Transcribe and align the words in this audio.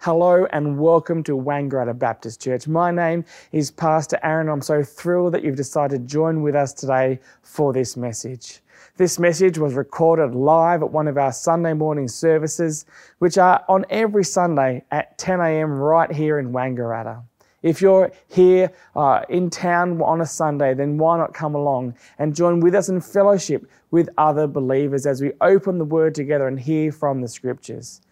Hello 0.00 0.46
and 0.52 0.78
welcome 0.78 1.24
to 1.24 1.32
Wangaratta 1.32 1.98
Baptist 1.98 2.40
Church. 2.40 2.68
My 2.68 2.92
name 2.92 3.24
is 3.50 3.72
Pastor 3.72 4.20
Aaron. 4.22 4.48
I'm 4.48 4.62
so 4.62 4.84
thrilled 4.84 5.34
that 5.34 5.42
you've 5.42 5.56
decided 5.56 6.02
to 6.02 6.06
join 6.06 6.42
with 6.42 6.54
us 6.54 6.72
today 6.72 7.18
for 7.42 7.72
this 7.72 7.96
message. 7.96 8.60
This 8.98 9.18
message 9.18 9.58
was 9.58 9.74
recorded 9.74 10.32
live 10.32 10.82
at 10.82 10.92
one 10.92 11.08
of 11.08 11.18
our 11.18 11.32
Sunday 11.32 11.72
morning 11.72 12.06
services, 12.06 12.86
which 13.18 13.36
are 13.36 13.64
on 13.68 13.84
every 13.90 14.22
Sunday 14.22 14.84
at 14.92 15.18
10 15.18 15.40
a.m. 15.40 15.72
right 15.72 16.12
here 16.12 16.38
in 16.38 16.52
Wangaratta. 16.52 17.22
If 17.62 17.80
you're 17.80 18.12
here 18.28 18.70
uh, 18.94 19.22
in 19.28 19.50
town 19.50 20.00
on 20.02 20.20
a 20.20 20.26
Sunday, 20.26 20.72
then 20.74 20.98
why 20.98 21.18
not 21.18 21.34
come 21.34 21.56
along 21.56 21.96
and 22.20 22.32
join 22.32 22.60
with 22.60 22.76
us 22.76 22.88
in 22.88 23.00
fellowship 23.00 23.68
with 23.90 24.08
other 24.18 24.46
believers 24.46 25.04
as 25.04 25.20
we 25.20 25.32
open 25.40 25.78
the 25.78 25.84
Word 25.84 26.14
together 26.14 26.46
and 26.46 26.60
hear 26.60 26.92
from 26.92 27.22
the 27.22 27.28
Scriptures. 27.28 28.02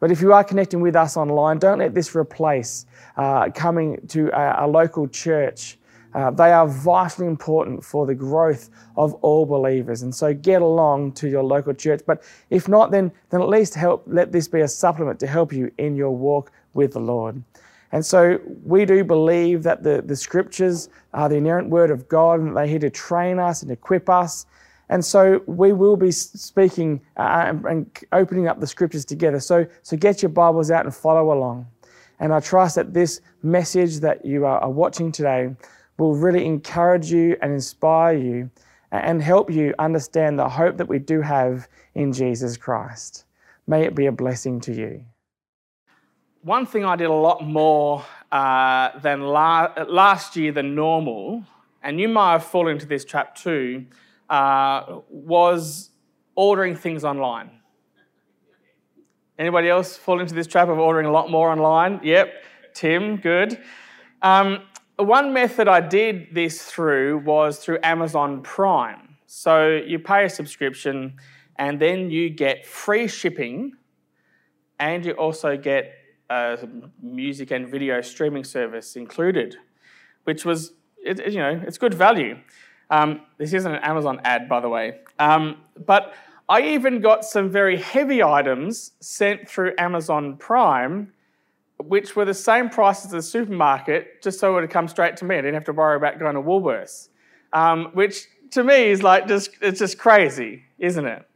But 0.00 0.10
if 0.10 0.20
you 0.20 0.32
are 0.32 0.44
connecting 0.44 0.80
with 0.80 0.94
us 0.96 1.16
online, 1.16 1.58
don't 1.58 1.78
let 1.78 1.94
this 1.94 2.14
replace 2.14 2.86
uh, 3.16 3.50
coming 3.54 3.98
to 4.08 4.28
a, 4.28 4.64
a 4.64 4.66
local 4.66 5.08
church. 5.08 5.78
Uh, 6.14 6.30
they 6.30 6.52
are 6.52 6.66
vitally 6.66 7.26
important 7.26 7.84
for 7.84 8.06
the 8.06 8.14
growth 8.14 8.70
of 8.96 9.14
all 9.14 9.44
believers. 9.44 10.02
And 10.02 10.14
so 10.14 10.32
get 10.32 10.62
along 10.62 11.12
to 11.12 11.28
your 11.28 11.42
local 11.42 11.74
church. 11.74 12.00
But 12.06 12.22
if 12.50 12.68
not, 12.68 12.90
then, 12.90 13.12
then 13.30 13.42
at 13.42 13.48
least 13.48 13.74
help, 13.74 14.04
let 14.06 14.32
this 14.32 14.48
be 14.48 14.60
a 14.60 14.68
supplement 14.68 15.20
to 15.20 15.26
help 15.26 15.52
you 15.52 15.70
in 15.78 15.96
your 15.96 16.10
walk 16.10 16.50
with 16.74 16.92
the 16.92 17.00
Lord. 17.00 17.42
And 17.92 18.04
so 18.04 18.38
we 18.64 18.84
do 18.84 19.02
believe 19.02 19.62
that 19.62 19.82
the, 19.82 20.02
the 20.02 20.16
scriptures 20.16 20.88
are 21.14 21.28
the 21.28 21.36
inerrant 21.36 21.70
word 21.70 21.90
of 21.90 22.08
God 22.08 22.40
and 22.40 22.56
they're 22.56 22.66
here 22.66 22.78
to 22.80 22.90
train 22.90 23.38
us 23.38 23.62
and 23.62 23.70
equip 23.70 24.08
us 24.10 24.46
and 24.90 25.04
so 25.04 25.42
we 25.46 25.72
will 25.72 25.96
be 25.96 26.10
speaking 26.10 27.00
uh, 27.16 27.52
and 27.68 27.90
opening 28.12 28.48
up 28.48 28.60
the 28.60 28.66
scriptures 28.66 29.04
together. 29.04 29.40
So, 29.40 29.66
so 29.82 29.96
get 29.96 30.22
your 30.22 30.30
Bibles 30.30 30.70
out 30.70 30.84
and 30.84 30.94
follow 30.94 31.32
along. 31.32 31.66
And 32.20 32.32
I 32.32 32.40
trust 32.40 32.76
that 32.76 32.94
this 32.94 33.20
message 33.42 33.98
that 34.00 34.24
you 34.24 34.44
are 34.46 34.70
watching 34.70 35.12
today 35.12 35.54
will 35.98 36.14
really 36.16 36.44
encourage 36.46 37.12
you 37.12 37.36
and 37.42 37.52
inspire 37.52 38.16
you 38.16 38.50
and 38.90 39.22
help 39.22 39.50
you 39.50 39.74
understand 39.78 40.38
the 40.38 40.48
hope 40.48 40.78
that 40.78 40.88
we 40.88 40.98
do 40.98 41.20
have 41.20 41.68
in 41.94 42.12
Jesus 42.12 42.56
Christ. 42.56 43.24
May 43.66 43.84
it 43.84 43.94
be 43.94 44.06
a 44.06 44.12
blessing 44.12 44.60
to 44.62 44.72
you. 44.72 45.04
One 46.42 46.64
thing 46.64 46.84
I 46.84 46.96
did 46.96 47.10
a 47.10 47.12
lot 47.12 47.44
more 47.44 48.04
uh, 48.32 48.98
than 49.00 49.22
la- 49.22 49.74
last 49.86 50.36
year 50.36 50.52
than 50.52 50.74
normal, 50.74 51.44
and 51.82 52.00
you 52.00 52.08
might 52.08 52.32
have 52.32 52.44
fallen 52.44 52.74
into 52.74 52.86
this 52.86 53.04
trap 53.04 53.34
too 53.34 53.84
uh, 54.28 55.00
was 55.08 55.90
ordering 56.34 56.76
things 56.76 57.04
online. 57.04 57.50
Anybody 59.38 59.68
else 59.68 59.96
fall 59.96 60.20
into 60.20 60.34
this 60.34 60.46
trap 60.46 60.68
of 60.68 60.78
ordering 60.78 61.06
a 61.06 61.12
lot 61.12 61.30
more 61.30 61.50
online? 61.50 62.00
Yep, 62.02 62.32
Tim, 62.74 63.16
good. 63.16 63.58
Um, 64.22 64.62
one 64.96 65.32
method 65.32 65.68
I 65.68 65.80
did 65.80 66.34
this 66.34 66.62
through 66.62 67.18
was 67.18 67.58
through 67.58 67.78
Amazon 67.84 68.42
Prime. 68.42 69.16
So 69.26 69.68
you 69.68 70.00
pay 70.00 70.24
a 70.24 70.30
subscription 70.30 71.16
and 71.56 71.78
then 71.80 72.10
you 72.10 72.30
get 72.30 72.66
free 72.66 73.06
shipping 73.06 73.72
and 74.80 75.04
you 75.04 75.12
also 75.12 75.56
get 75.56 75.92
a 76.30 76.68
music 77.00 77.50
and 77.50 77.68
video 77.68 78.00
streaming 78.00 78.44
service 78.44 78.96
included, 78.96 79.56
which 80.24 80.44
was, 80.44 80.72
it, 81.04 81.32
you 81.32 81.38
know, 81.38 81.62
it's 81.66 81.78
good 81.78 81.94
value. 81.94 82.36
Um, 82.90 83.22
this 83.36 83.52
isn't 83.52 83.72
an 83.72 83.82
Amazon 83.82 84.20
ad, 84.24 84.48
by 84.48 84.60
the 84.60 84.68
way. 84.68 85.00
Um, 85.18 85.58
but 85.86 86.14
I 86.48 86.62
even 86.62 87.00
got 87.00 87.24
some 87.24 87.50
very 87.50 87.76
heavy 87.76 88.22
items 88.22 88.92
sent 89.00 89.48
through 89.48 89.74
Amazon 89.76 90.36
Prime, 90.36 91.12
which 91.78 92.16
were 92.16 92.24
the 92.24 92.34
same 92.34 92.70
price 92.70 93.04
as 93.04 93.10
the 93.10 93.22
supermarket, 93.22 94.22
just 94.22 94.40
so 94.40 94.56
it 94.56 94.62
would 94.62 94.70
come 94.70 94.88
straight 94.88 95.16
to 95.18 95.24
me. 95.24 95.36
I 95.36 95.42
didn't 95.42 95.54
have 95.54 95.64
to 95.64 95.72
worry 95.72 95.96
about 95.96 96.18
going 96.18 96.34
to 96.34 96.42
Woolworths, 96.42 97.08
um, 97.52 97.90
which 97.92 98.26
to 98.52 98.64
me 98.64 98.88
is 98.88 99.02
like 99.02 99.28
just, 99.28 99.50
it's 99.60 99.78
just 99.78 99.98
crazy, 99.98 100.62
isn't 100.78 101.04
it? 101.04 101.28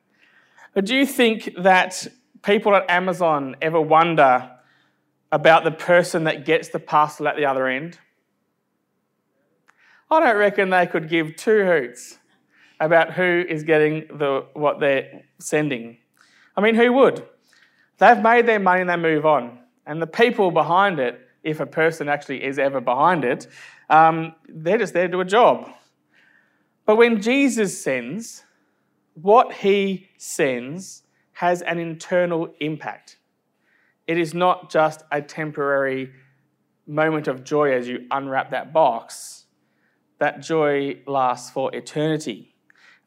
But 0.75 0.87
do 0.87 0.97
you 0.97 1.05
think 1.05 1.51
that 1.59 2.07
people 2.43 2.75
at 2.75 2.91
Amazon 2.91 3.57
ever 3.61 3.81
wonder 3.81 4.51
about 5.31 5.65
the 5.65 5.71
person 5.71 6.25
that 6.25 6.47
gets 6.47 6.69
the 6.69 6.79
parcel 6.79 7.29
at 7.29 7.37
the 7.37 7.45
other 7.45 7.67
end? 7.67 7.99
I 10.13 10.21
don't 10.21 10.37
reckon 10.37 10.69
they 10.69 10.87
could 10.87 11.09
give 11.09 11.37
two 11.37 11.65
hoots 11.65 12.19
about 12.81 13.15
who 13.15 13.45
is 13.49 13.63
getting 13.63 14.07
the, 14.19 14.45
what 14.53 14.79
they're 14.79 15.25
sending. 15.39 15.97
I 16.55 16.61
mean, 16.61 16.75
who 16.75 16.93
would? 16.93 17.27
They've 17.97 18.21
made 18.21 18.47
their 18.47 18.61
money 18.61 18.83
and 18.83 18.91
they 18.91 18.97
move 18.97 19.25
on. 19.25 19.59
And 19.87 20.03
the 20.03 20.07
people 20.07 20.51
behind 20.51 20.99
it, 20.99 21.19
if 21.43 21.61
a 21.61 21.67
person 21.67 22.11
actually 22.11 22.45
is 22.45 22.59
ever 22.59 22.79
behind 22.79 23.25
it, 23.25 23.47
um, 23.89 24.35
they're 24.49 24.77
just 24.77 24.93
there 24.93 25.07
to 25.07 25.13
do 25.13 25.21
a 25.21 25.25
job. 25.25 25.71
But 26.85 26.97
when 26.97 27.23
Jesus 27.23 27.83
sends, 27.83 28.45
what 29.15 29.51
he 29.51 30.09
sends 30.19 31.05
has 31.33 31.63
an 31.63 31.79
internal 31.79 32.53
impact. 32.61 33.17
It 34.07 34.19
is 34.19 34.35
not 34.35 34.71
just 34.71 35.05
a 35.11 35.23
temporary 35.23 36.13
moment 36.87 37.29
of 37.29 37.45
joy 37.45 37.73
as 37.73 37.89
you 37.89 38.07
unwrap 38.11 38.51
that 38.51 38.75
box 38.75 39.42
that 40.23 40.39
joy 40.39 40.97
lasts 41.05 41.51
for 41.51 41.75
eternity. 41.75 42.55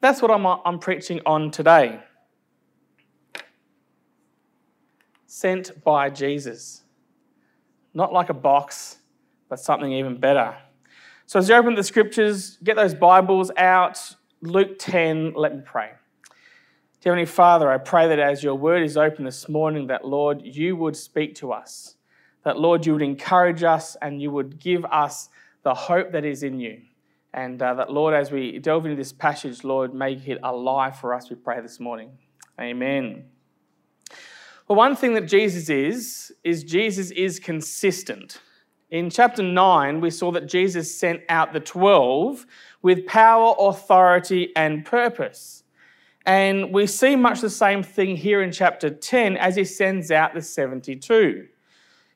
That's 0.01 0.21
what 0.21 0.31
I'm, 0.31 0.45
I'm 0.45 0.79
preaching 0.79 1.21
on 1.25 1.49
today. 1.49 2.01
Sent 5.25 5.81
by 5.81 6.09
Jesus. 6.09 6.83
Not 7.93 8.11
like 8.11 8.29
a 8.29 8.33
box, 8.33 8.97
but 9.47 9.61
something 9.61 9.93
even 9.93 10.17
better. 10.17 10.57
So 11.25 11.39
as 11.39 11.47
you 11.47 11.55
open 11.55 11.73
the 11.75 11.85
scriptures, 11.85 12.57
get 12.65 12.75
those 12.75 12.93
Bibles 12.93 13.49
out. 13.55 13.97
Luke 14.41 14.77
10, 14.77 15.35
let 15.35 15.55
me 15.55 15.61
pray. 15.63 15.91
Dear 16.99 17.13
Heavenly 17.13 17.27
Father, 17.27 17.71
I 17.71 17.77
pray 17.77 18.09
that 18.09 18.19
as 18.19 18.43
your 18.43 18.55
word 18.55 18.83
is 18.83 18.97
open 18.97 19.23
this 19.23 19.47
morning, 19.47 19.87
that 19.87 20.03
Lord, 20.03 20.41
you 20.43 20.75
would 20.75 20.97
speak 20.97 21.33
to 21.35 21.53
us. 21.53 21.95
That 22.43 22.59
Lord, 22.59 22.85
you 22.85 22.91
would 22.91 23.01
encourage 23.01 23.63
us 23.63 23.95
and 24.01 24.21
you 24.21 24.31
would 24.31 24.59
give 24.59 24.83
us 24.83 25.29
the 25.63 25.73
hope 25.73 26.11
that 26.11 26.25
is 26.25 26.43
in 26.43 26.59
you. 26.59 26.81
And 27.35 27.62
uh, 27.62 27.73
that, 27.73 27.91
Lord, 27.91 28.13
as 28.13 28.31
we 28.31 28.59
delve 28.59 28.85
into 28.85 28.96
this 28.96 29.12
passage, 29.12 29.66
Lord, 29.66 29.94
make 29.94 30.25
it 30.25 30.40
alive 30.41 30.97
for 30.97 31.13
us, 31.13 31.29
we 31.29 31.35
pray 31.35 31.59
this 31.59 31.81
morning. 31.81 32.12
Amen. 32.59 33.25
Well, 34.69 34.78
one 34.78 34.96
thing 34.96 35.16
that 35.16 35.28
Jesus 35.28 35.69
is, 35.69 36.31
is 36.46 36.63
Jesus 36.63 37.12
is 37.12 37.41
consistent. 37.41 38.40
In 38.90 39.09
chapter 39.09 39.44
9, 39.44 40.00
we 40.00 40.12
saw 40.12 40.31
that 40.31 40.47
Jesus 40.47 40.97
sent 40.97 41.23
out 41.28 41.51
the 41.51 41.59
12 41.59 42.46
with 42.81 43.06
power, 43.06 43.53
authority, 43.59 44.53
and 44.56 44.85
purpose. 44.85 45.63
And 46.25 46.73
we 46.73 46.88
see 46.88 47.17
much 47.17 47.41
the 47.41 47.50
same 47.50 47.84
thing 47.84 48.16
here 48.16 48.44
in 48.44 48.53
chapter 48.53 48.90
10 48.90 49.35
as 49.35 49.57
he 49.57 49.66
sends 49.66 50.09
out 50.09 50.34
the 50.34 50.41
72. 50.41 51.47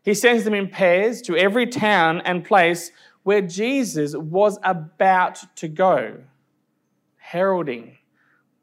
He 0.02 0.14
sends 0.14 0.46
them 0.46 0.54
in 0.54 0.70
pairs 0.70 1.22
to 1.24 1.36
every 1.36 1.68
town 1.68 2.22
and 2.22 2.46
place 2.46 2.94
where 3.24 3.42
Jesus 3.42 4.16
was 4.16 4.58
about 4.64 5.40
to 5.58 5.68
go, 5.68 6.18
heralding 7.18 7.98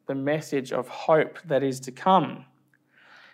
the 0.07 0.15
message 0.15 0.73
of 0.73 0.89
hope 0.89 1.39
that 1.47 1.63
is 1.63 1.81
to 1.81 1.93
come. 1.93 2.45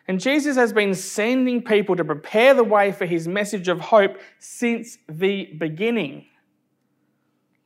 And 0.08 0.20
Jesus 0.20 0.56
has 0.56 0.72
been 0.72 0.94
sending 0.94 1.62
people 1.62 1.94
to 1.96 2.04
prepare 2.04 2.54
the 2.54 2.64
way 2.64 2.90
for 2.92 3.06
his 3.06 3.28
message 3.28 3.68
of 3.68 3.80
hope 3.80 4.18
since 4.38 4.98
the 5.08 5.52
beginning. 5.58 6.26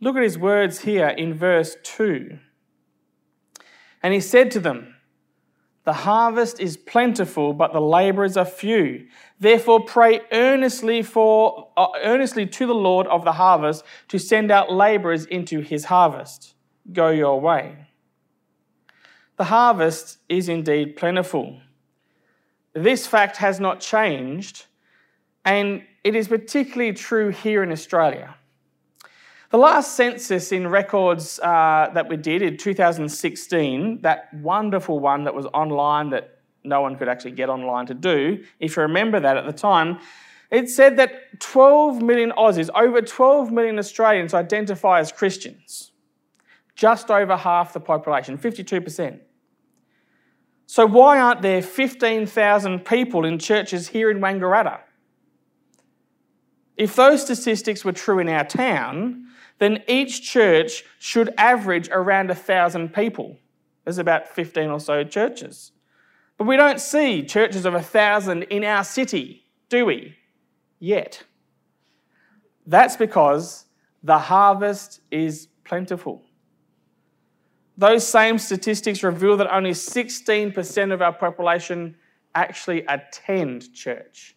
Look 0.01 0.17
at 0.17 0.23
his 0.23 0.37
words 0.37 0.81
here 0.81 1.09
in 1.09 1.33
verse 1.33 1.77
2. 1.83 2.39
And 4.03 4.13
he 4.13 4.21
said 4.21 4.51
to 4.53 4.61
them, 4.61 4.96
the 5.87 5.93
harvest 5.93 6.59
is 6.59 6.77
plentiful, 6.77 7.53
but 7.53 7.73
the 7.73 7.81
laborers 7.81 8.37
are 8.37 8.45
few. 8.45 9.07
Therefore, 9.39 9.85
pray 9.85 10.21
earnestly 10.33 11.01
for 11.01 11.69
uh, 11.77 11.87
earnestly 12.03 12.45
to 12.45 12.67
the 12.67 12.75
Lord 12.75 13.07
of 13.07 13.25
the 13.25 13.33
harvest 13.33 13.85
to 14.09 14.19
send 14.19 14.51
out 14.51 14.73
laborers 14.73 15.27
into 15.27 15.61
his 15.61 15.85
harvest. 15.85 16.55
Go 16.93 17.11
your 17.11 17.41
way. 17.41 17.87
The 19.37 19.45
harvest 19.45 20.19
is 20.29 20.49
indeed 20.49 20.97
plentiful. 20.97 21.61
This 22.73 23.07
fact 23.07 23.37
has 23.37 23.61
not 23.61 23.79
changed, 23.79 24.67
and 25.45 25.85
it 26.03 26.17
is 26.17 26.27
particularly 26.27 26.95
true 26.95 27.29
here 27.29 27.63
in 27.63 27.71
Australia. 27.71 28.36
The 29.51 29.59
last 29.59 29.95
census 29.95 30.51
in 30.51 30.67
records 30.67 31.39
uh, 31.39 31.91
that 31.95 32.09
we 32.09 32.17
did 32.17 32.43
in 32.43 32.57
2016, 32.57 34.03
that 34.03 34.35
wonderful 34.35 34.99
one 34.99 35.25
that 35.25 35.35
was 35.35 35.47
online 35.47 36.11
that 36.11 36.41
no 36.65 36.81
one 36.81 36.97
could 36.97 37.09
actually 37.09 37.31
get 37.31 37.49
online 37.49 37.87
to 37.87 37.95
do, 37.95 38.45
if 38.59 38.77
you 38.77 38.83
remember 38.83 39.21
that 39.21 39.37
at 39.37 39.47
the 39.47 39.53
time, 39.53 40.01
it 40.51 40.69
said 40.69 40.97
that 40.97 41.41
12 41.41 42.03
million 42.03 42.33
Aussies, 42.33 42.71
over 42.75 43.01
12 43.01 43.53
million 43.53 43.79
Australians 43.79 44.35
identify 44.35 45.01
as 45.01 45.13
Christians. 45.13 45.93
Just 46.75 47.11
over 47.11 47.37
half 47.37 47.73
the 47.73 47.81
population, 47.81 48.37
52%. 48.37 49.21
So, 50.67 50.85
why 50.85 51.21
aren't 51.21 51.43
there 51.43 51.63
15,000 51.63 52.85
people 52.85 53.25
in 53.25 53.39
churches 53.39 53.89
here 53.89 54.11
in 54.11 54.19
Wangaratta 54.19 54.81
If 56.77 56.97
those 56.97 57.23
statistics 57.23 57.85
were 57.85 57.93
true 57.93 58.19
in 58.19 58.29
our 58.29 58.45
town, 58.45 59.29
then 59.59 59.83
each 59.89 60.23
church 60.23 60.85
should 60.99 61.33
average 61.39 61.89
around 61.91 62.31
a 62.31 62.35
thousand 62.35 62.93
people. 62.93 63.39
There's 63.85 63.99
about 63.99 64.29
15 64.29 64.69
or 64.69 64.81
so 64.81 65.05
churches. 65.05 65.73
But 66.37 66.47
we 66.47 66.57
don't 66.57 66.81
see 66.81 67.23
churches 67.23 67.65
of 67.65 67.75
a 67.75 67.83
thousand 67.83 68.45
in 68.45 68.65
our 68.65 68.85
city, 68.85 69.45
do 69.69 69.87
we? 69.87 70.17
Yet. 70.79 71.25
That's 72.67 72.97
because 72.97 73.65
the 74.03 74.19
harvest 74.19 75.01
is 75.11 75.49
plentiful. 75.65 76.23
Those 77.79 78.07
same 78.07 78.39
statistics 78.39 79.03
reveal 79.03 79.37
that 79.39 79.55
only 79.55 79.73
16% 79.73 80.93
of 80.93 81.03
our 81.03 81.13
population 81.13 81.97
actually 82.35 82.85
attend 82.87 83.73
church. 83.75 84.36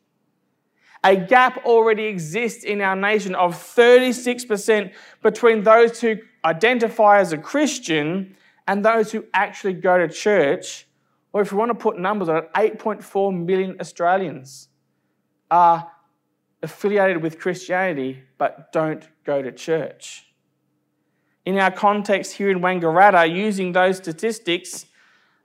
A 1.04 1.16
gap 1.16 1.66
already 1.66 2.04
exists 2.06 2.64
in 2.64 2.82
our 2.82 2.96
nation 2.96 3.36
of 3.36 3.56
36% 3.56 4.92
between 5.24 5.64
those 5.64 6.02
who 6.02 6.18
identify 6.44 7.20
as 7.20 7.32
a 7.32 7.38
Christian 7.38 8.36
and 8.68 8.84
those 8.84 9.12
who 9.12 9.26
actually 9.34 9.74
go 9.74 9.98
to 9.98 10.08
church. 10.14 10.88
Or 11.32 11.42
if 11.42 11.52
you 11.52 11.58
want 11.58 11.70
to 11.70 11.76
put 11.76 11.98
numbers 11.98 12.28
on 12.28 12.38
it, 12.38 12.54
8.4 12.54 13.46
million 13.46 13.78
Australians 13.80 14.68
are 15.50 15.90
affiliated 16.62 17.22
with 17.24 17.40
Christianity 17.40 18.24
but 18.38 18.72
don't 18.72 19.08
go 19.24 19.42
to 19.42 19.52
church. 19.52 20.26
In 21.46 21.58
our 21.58 21.72
context 21.72 22.34
here 22.34 22.50
in 22.50 22.60
Wangaratta, 22.60 23.34
using 23.34 23.72
those 23.72 23.98
statistics, 23.98 24.86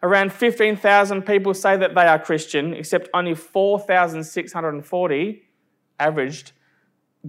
around 0.04 0.32
15,000 0.32 1.22
people 1.22 1.54
say 1.54 1.76
that 1.78 1.94
they 1.94 2.06
are 2.06 2.18
Christian, 2.18 2.74
except 2.74 3.08
only 3.14 3.34
4,640 3.34 5.42
averaged 5.98 6.52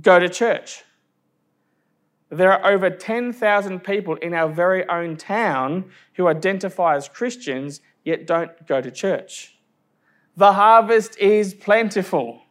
go 0.02 0.20
to 0.20 0.28
church. 0.28 0.84
There 2.30 2.52
are 2.52 2.70
over 2.70 2.90
10,000 2.90 3.80
people 3.82 4.16
in 4.16 4.34
our 4.34 4.50
very 4.50 4.86
own 4.90 5.16
town 5.16 5.90
who 6.16 6.28
identify 6.28 6.98
as 6.98 7.08
Christians 7.08 7.80
yet 8.04 8.28
don't 8.28 8.68
go 8.68 8.82
to 8.82 8.92
church. 8.92 9.58
The 10.36 10.52
harvest 10.52 11.18
is 11.18 11.54
plentiful. 11.54 12.42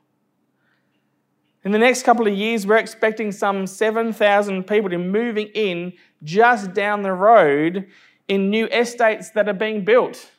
In 1.64 1.72
the 1.72 1.78
next 1.78 2.04
couple 2.04 2.26
of 2.26 2.32
years, 2.32 2.66
we're 2.66 2.78
expecting 2.78 3.30
some 3.30 3.66
7,000 3.66 4.64
people 4.64 4.88
to 4.88 4.96
be 4.96 5.04
moving 5.04 5.48
in 5.48 5.92
just 6.22 6.72
down 6.72 7.02
the 7.02 7.12
road 7.12 7.88
in 8.28 8.50
new 8.50 8.66
estates 8.66 9.30
that 9.30 9.48
are 9.48 9.54
being 9.54 9.84
built. 9.84 10.30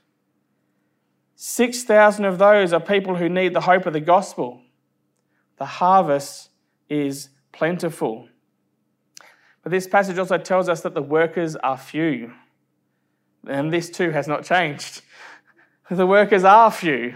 6,000 1.35 2.25
of 2.25 2.37
those 2.37 2.73
are 2.73 2.79
people 2.79 3.15
who 3.15 3.29
need 3.29 3.53
the 3.53 3.61
hope 3.61 3.85
of 3.85 3.93
the 3.93 3.99
gospel. 3.99 4.61
The 5.57 5.65
harvest 5.65 6.49
is 6.89 7.29
plentiful. 7.51 8.27
But 9.63 9.71
this 9.71 9.87
passage 9.87 10.17
also 10.17 10.37
tells 10.37 10.69
us 10.69 10.81
that 10.81 10.93
the 10.93 11.01
workers 11.01 11.55
are 11.55 11.77
few. 11.77 12.33
And 13.47 13.71
this 13.71 13.89
too 13.89 14.11
has 14.11 14.27
not 14.27 14.43
changed. 14.43 15.01
The 15.91 16.07
workers 16.07 16.43
are 16.43 16.71
few. 16.71 17.13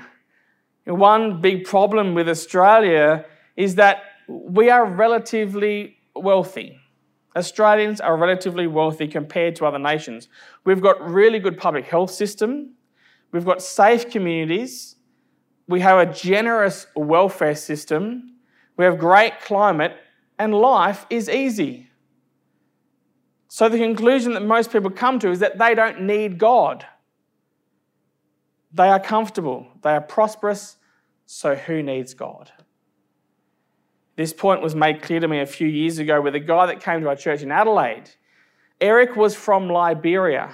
One 0.86 1.42
big 1.42 1.66
problem 1.66 2.14
with 2.14 2.30
Australia 2.30 3.26
is 3.56 3.74
that 3.76 4.04
we 4.28 4.70
are 4.70 4.86
relatively 4.86 5.98
wealthy. 6.16 6.79
Australians 7.36 8.02
are 8.02 8.18
relatively 8.18 8.68
wealthy 8.68 9.08
compared 9.08 9.56
to 9.58 9.66
other 9.66 9.80
nations. 9.80 10.28
We've 10.66 10.82
got 10.82 11.02
really 11.08 11.40
good 11.40 11.58
public 11.58 11.86
health 11.86 12.12
system. 12.12 12.74
We've 13.32 13.46
got 13.46 13.62
safe 13.62 14.10
communities. 14.10 14.96
We 15.68 15.82
have 15.82 16.00
a 16.00 16.12
generous 16.12 16.88
welfare 16.96 17.56
system. 17.56 18.36
We 18.78 18.86
have 18.86 18.98
great 18.98 19.40
climate 19.42 19.98
and 20.40 20.54
life 20.54 21.06
is 21.10 21.30
easy. 21.30 21.90
So 23.50 23.68
the 23.68 23.78
conclusion 23.78 24.34
that 24.34 24.44
most 24.44 24.72
people 24.72 24.90
come 24.90 25.20
to 25.20 25.30
is 25.30 25.40
that 25.40 25.58
they 25.58 25.76
don't 25.76 26.02
need 26.02 26.38
God. 26.38 26.86
They 28.72 28.88
are 28.88 29.00
comfortable, 29.00 29.68
they 29.82 29.92
are 29.92 30.02
prosperous, 30.02 30.78
so 31.26 31.56
who 31.56 31.82
needs 31.82 32.14
God? 32.14 32.52
This 34.20 34.34
point 34.34 34.62
was 34.62 34.76
made 34.76 35.02
clear 35.02 35.22
to 35.22 35.30
me 35.30 35.40
a 35.40 35.46
few 35.46 35.70
years 35.70 35.98
ago 35.98 36.20
with 36.20 36.36
a 36.36 36.42
guy 36.42 36.66
that 36.66 36.82
came 36.82 37.00
to 37.00 37.08
our 37.08 37.16
church 37.16 37.42
in 37.42 37.54
Adelaide. 37.54 38.10
Eric 38.82 39.16
was 39.16 39.34
from 39.34 39.70
Liberia, 39.70 40.54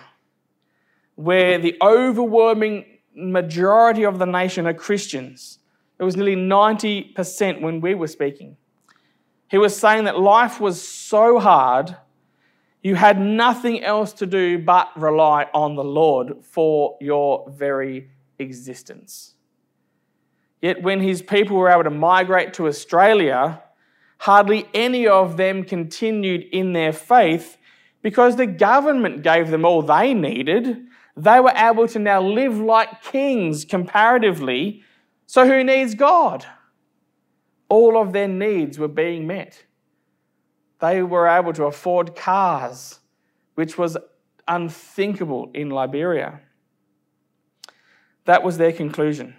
where 1.16 1.58
the 1.58 1.76
overwhelming 1.82 2.86
majority 3.16 4.04
of 4.04 4.20
the 4.20 4.28
nation 4.28 4.68
are 4.68 4.74
Christians. 4.76 5.58
It 5.98 6.04
was 6.04 6.16
nearly 6.16 6.36
90% 6.36 7.62
when 7.62 7.82
we 7.82 7.96
were 7.96 8.06
speaking. 8.06 8.56
He 9.50 9.58
was 9.58 9.76
saying 9.76 10.04
that 10.04 10.20
life 10.20 10.60
was 10.60 10.88
so 10.88 11.40
hard, 11.40 11.98
you 12.84 12.94
had 12.94 13.20
nothing 13.20 13.84
else 13.84 14.14
to 14.14 14.28
do 14.28 14.60
but 14.60 14.90
rely 14.96 15.48
on 15.56 15.74
the 15.74 15.84
Lord 15.84 16.46
for 16.46 17.00
your 17.02 17.50
very 17.50 18.12
existence. 18.38 19.35
Yet 20.66 20.82
when 20.82 21.00
his 21.00 21.22
people 21.22 21.58
were 21.58 21.70
able 21.70 21.84
to 21.84 21.92
migrate 21.92 22.56
to 22.56 22.66
Australia, 22.66 23.62
hardly 24.18 24.68
any 24.74 25.06
of 25.06 25.38
them 25.38 25.64
continued 25.64 26.42
in 26.42 26.74
their 26.74 26.92
faith 26.92 27.58
because 28.02 28.36
the 28.36 28.48
government 28.48 29.22
gave 29.22 29.52
them 29.52 29.64
all 29.64 29.84
they 29.84 30.16
needed. 30.16 30.88
They 31.16 31.40
were 31.40 31.54
able 31.56 31.88
to 31.90 32.00
now 32.00 32.20
live 32.20 32.58
like 32.58 33.04
kings 33.04 33.64
comparatively. 33.64 34.82
So 35.28 35.46
who 35.46 35.64
needs 35.64 35.94
God? 35.94 36.48
All 37.70 37.96
of 38.02 38.12
their 38.12 38.28
needs 38.28 38.80
were 38.80 38.88
being 38.88 39.28
met. 39.28 39.66
They 40.80 41.04
were 41.04 41.28
able 41.28 41.54
to 41.54 41.66
afford 41.66 42.16
cars, 42.16 43.02
which 43.54 43.78
was 43.78 43.98
unthinkable 44.48 45.52
in 45.54 45.70
Liberia. 45.70 46.40
That 48.26 48.42
was 48.42 48.58
their 48.58 48.74
conclusion. 48.74 49.36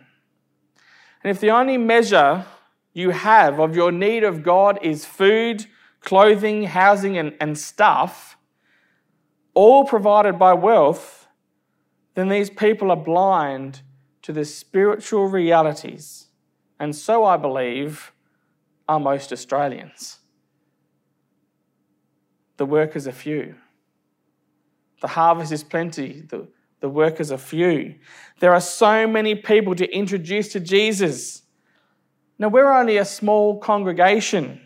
And 1.26 1.34
if 1.34 1.40
the 1.40 1.50
only 1.50 1.76
measure 1.76 2.44
you 2.92 3.10
have 3.10 3.58
of 3.58 3.74
your 3.74 3.90
need 3.90 4.22
of 4.22 4.44
God 4.44 4.78
is 4.80 5.04
food, 5.04 5.66
clothing, 5.98 6.62
housing, 6.62 7.18
and, 7.18 7.34
and 7.40 7.58
stuff, 7.58 8.36
all 9.52 9.84
provided 9.84 10.38
by 10.38 10.52
wealth, 10.52 11.26
then 12.14 12.28
these 12.28 12.48
people 12.48 12.92
are 12.92 12.96
blind 12.96 13.82
to 14.22 14.32
the 14.32 14.44
spiritual 14.44 15.26
realities. 15.26 16.28
And 16.78 16.94
so 16.94 17.24
I 17.24 17.36
believe 17.36 18.12
are 18.88 19.00
most 19.00 19.32
Australians. 19.32 20.20
The 22.56 22.66
workers 22.66 23.08
are 23.08 23.12
few. 23.12 23.56
The 25.00 25.08
harvest 25.08 25.50
is 25.50 25.64
plenty. 25.64 26.20
The, 26.20 26.46
the 26.86 26.90
workers 26.90 27.32
are 27.32 27.36
few. 27.36 27.96
There 28.38 28.54
are 28.54 28.60
so 28.60 29.08
many 29.08 29.34
people 29.34 29.74
to 29.74 29.92
introduce 29.92 30.52
to 30.52 30.60
Jesus. 30.60 31.42
Now, 32.38 32.46
we're 32.46 32.72
only 32.72 32.98
a 32.98 33.04
small 33.04 33.58
congregation. 33.58 34.60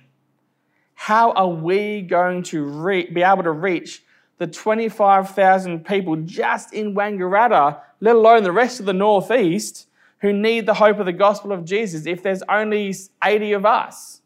How 0.92 1.32
are 1.32 1.48
we 1.48 2.02
going 2.02 2.42
to 2.42 2.62
re- 2.62 3.10
be 3.10 3.22
able 3.22 3.44
to 3.44 3.52
reach 3.52 4.02
the 4.36 4.46
25,000 4.46 5.82
people 5.82 6.16
just 6.16 6.74
in 6.74 6.94
Wangaratta, 6.94 7.80
let 8.00 8.16
alone 8.16 8.42
the 8.42 8.52
rest 8.52 8.80
of 8.80 8.86
the 8.86 8.92
Northeast, 8.92 9.86
who 10.18 10.30
need 10.34 10.66
the 10.66 10.74
hope 10.74 10.98
of 10.98 11.06
the 11.06 11.12
gospel 11.14 11.52
of 11.52 11.64
Jesus 11.64 12.04
if 12.04 12.22
there's 12.22 12.42
only 12.50 12.94
80 13.24 13.52
of 13.52 13.64
us? 13.64 14.20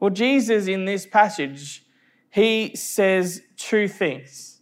Well, 0.00 0.10
Jesus 0.10 0.66
in 0.66 0.84
this 0.84 1.06
passage, 1.06 1.86
he 2.28 2.74
says 2.74 3.42
two 3.56 3.86
things. 3.86 4.55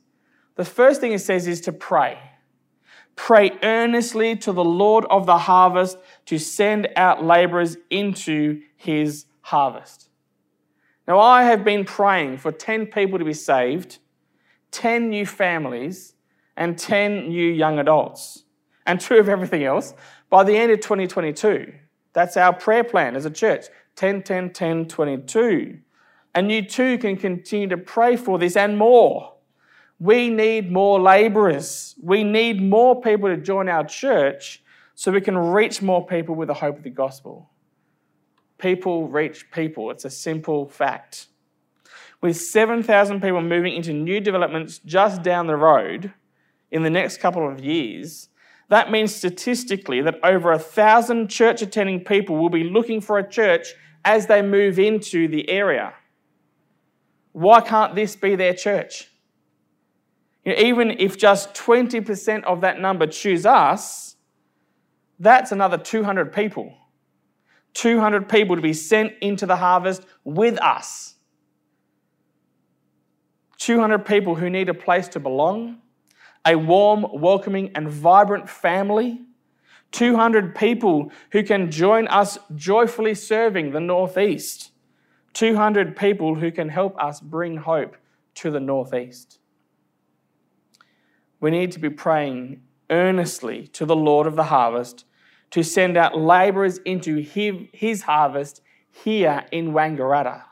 The 0.57 0.65
first 0.65 1.01
thing 1.01 1.13
it 1.13 1.21
says 1.21 1.47
is 1.47 1.61
to 1.63 1.73
pray. 1.73 2.19
Pray 3.17 3.53
earnestly 3.63 4.37
to 4.37 4.53
the 4.53 4.65
Lord 4.65 5.05
of 5.11 5.27
the 5.27 5.39
harvest 5.39 5.99
to 6.27 6.39
send 6.39 6.89
out 6.97 7.25
laborers 7.25 7.77
into 7.91 8.63
his 8.77 9.27
harvest. 9.43 10.09
Now, 11.07 11.21
I 11.21 11.45
have 11.45 11.65
been 11.65 11.85
praying 11.85 12.39
for 12.39 12.51
10 12.51 12.87
people 12.87 13.19
to 13.19 13.25
be 13.25 13.35
saved, 13.35 13.99
10 14.71 15.11
new 15.11 15.27
families, 15.27 16.15
and 16.57 16.79
10 16.79 17.29
new 17.29 17.53
young 17.53 17.79
adults, 17.79 18.45
and 18.87 19.01
two 19.01 19.17
of 19.17 19.29
everything 19.29 19.65
else 19.65 19.95
by 20.31 20.45
the 20.45 20.57
end 20.57 20.73
of 20.73 20.81
2022. 20.81 21.73
That's 22.13 22.37
our 22.37 22.53
prayer 22.53 22.85
plan 22.85 23.17
as 23.17 23.27
a 23.27 23.31
church 23.31 23.67
10, 23.97 24.23
10, 24.23 24.53
10, 24.53 24.87
22. 24.87 25.79
And 26.35 26.51
you 26.51 26.63
too 26.63 26.99
can 26.99 27.17
continue 27.17 27.69
to 27.69 27.77
pray 27.77 28.17
for 28.17 28.39
this 28.39 28.57
and 28.57 28.77
more. 28.77 29.34
We 29.99 30.29
need 30.29 30.73
more 30.73 31.01
laborers. 31.01 31.95
We 32.03 32.25
need 32.25 32.61
more 32.61 33.01
people 33.01 33.29
to 33.29 33.37
join 33.37 33.69
our 33.69 33.85
church 33.85 34.63
so 34.95 35.13
we 35.13 35.21
can 35.21 35.37
reach 35.37 35.83
more 35.83 36.07
people 36.07 36.35
with 36.35 36.49
the 36.49 36.55
hope 36.55 36.79
of 36.79 36.83
the 36.83 36.91
gospel. 36.91 37.51
People 38.59 39.09
reach 39.09 39.51
people. 39.51 39.91
It's 39.91 40.05
a 40.05 40.11
simple 40.11 40.69
fact. 40.69 41.27
With 42.21 42.37
7,000 42.37 43.21
people 43.21 43.43
moving 43.43 43.75
into 43.75 43.93
new 43.93 44.21
developments 44.21 44.79
just 44.79 45.23
down 45.23 45.47
the 45.47 45.57
road 45.57 46.13
in 46.71 46.83
the 46.83 46.91
next 46.91 47.19
couple 47.19 47.49
of 47.49 47.63
years, 47.63 48.29
that 48.69 48.91
means 48.91 49.15
statistically 49.15 50.01
that 50.03 50.19
over 50.25 50.53
a 50.53 50.59
thousand 50.59 51.29
church 51.29 51.61
attending 51.61 52.01
people 52.01 52.37
will 52.37 52.49
be 52.49 52.65
looking 52.65 53.01
for 53.01 53.19
a 53.19 53.29
church 53.29 53.75
as 54.05 54.27
they 54.27 54.43
move 54.43 54.79
into 54.79 55.29
the 55.29 55.49
area. 55.49 55.93
Why 57.33 57.61
can't 57.61 57.95
this 57.95 58.17
be 58.17 58.37
their 58.37 58.55
church? 58.55 59.11
You 60.45 60.53
know, 60.53 60.59
even 60.61 60.91
if 60.99 61.17
just 61.17 61.55
20% 61.55 62.45
of 62.45 62.61
that 62.61 62.81
number 62.81 63.07
choose 63.07 63.47
us, 63.47 64.17
that's 65.19 65.53
another 65.53 65.79
200 65.79 66.33
people. 66.33 66.75
200 67.75 68.29
people 68.29 68.57
to 68.57 68.63
be 68.63 68.73
sent 68.73 69.13
into 69.21 69.47
the 69.47 69.57
harvest 69.57 70.05
with 70.23 70.61
us. 70.61 71.15
200 73.59 74.05
people 74.05 74.35
who 74.35 74.51
need 74.51 74.69
a 74.69 74.75
place 74.75 75.09
to 75.09 75.21
belong, 75.21 75.79
a 76.47 76.55
warm, 76.55 77.07
welcoming, 77.15 77.71
and 77.75 77.89
vibrant 77.89 78.49
family. 78.49 79.23
200 79.93 80.55
people 80.55 81.11
who 81.31 81.43
can 81.43 81.71
join 81.71 82.07
us 82.09 82.39
joyfully 82.55 83.15
serving 83.15 83.71
the 83.71 83.81
Northeast. 83.81 84.73
200 85.33 85.97
people 85.97 86.35
who 86.35 86.51
can 86.51 86.69
help 86.69 86.97
us 87.01 87.21
bring 87.21 87.57
hope 87.57 87.97
to 88.35 88.51
the 88.51 88.61
Northeast. 88.61 89.39
We 91.45 91.51
need 91.51 91.73
to 91.73 91.79
be 91.79 91.91
praying 91.91 92.63
earnestly 92.89 93.67
to 93.75 93.85
the 93.85 93.95
Lord 93.95 94.27
of 94.27 94.35
the 94.35 94.45
harvest 94.45 95.05
to 95.51 95.63
send 95.63 95.95
out 95.95 96.19
labourers 96.19 96.79
into 96.87 97.17
his 97.19 98.01
harvest 98.01 98.63
here 98.91 99.45
in 99.53 99.75
Wangaratta, 99.75 100.45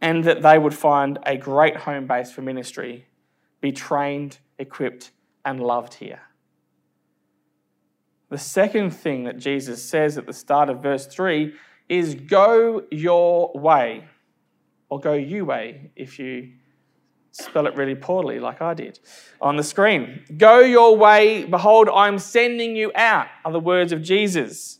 and 0.00 0.22
that 0.22 0.42
they 0.42 0.56
would 0.56 0.72
find 0.72 1.18
a 1.26 1.36
great 1.36 1.78
home 1.78 2.06
base 2.06 2.30
for 2.30 2.42
ministry, 2.42 3.08
be 3.60 3.72
trained, 3.72 4.38
equipped, 4.56 5.10
and 5.44 5.58
loved 5.58 5.94
here. 5.94 6.20
The 8.28 8.38
second 8.38 8.90
thing 8.90 9.24
that 9.24 9.38
Jesus 9.38 9.82
says 9.82 10.16
at 10.16 10.26
the 10.26 10.32
start 10.32 10.70
of 10.70 10.80
verse 10.80 11.08
3 11.08 11.52
is 11.88 12.14
go 12.14 12.84
your 12.92 13.50
way, 13.56 14.04
or 14.88 15.00
go 15.00 15.14
you 15.14 15.44
way 15.44 15.90
if 15.96 16.20
you 16.20 16.52
spell 17.32 17.66
it 17.66 17.76
really 17.76 17.94
poorly, 17.94 18.40
like 18.40 18.60
I 18.60 18.74
did 18.74 18.98
on 19.40 19.56
the 19.56 19.62
screen. 19.62 20.24
Go 20.36 20.60
your 20.60 20.96
way, 20.96 21.44
behold, 21.44 21.88
I'm 21.88 22.18
sending 22.18 22.76
you 22.76 22.92
out, 22.94 23.28
are 23.44 23.52
the 23.52 23.60
words 23.60 23.92
of 23.92 24.02
Jesus. 24.02 24.78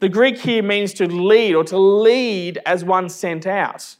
The 0.00 0.08
Greek 0.08 0.38
here 0.38 0.62
means 0.62 0.92
to 0.94 1.06
lead 1.06 1.54
or 1.54 1.64
to 1.64 1.78
lead 1.78 2.58
as 2.66 2.84
one 2.84 3.08
sent 3.08 3.46
out. 3.46 3.96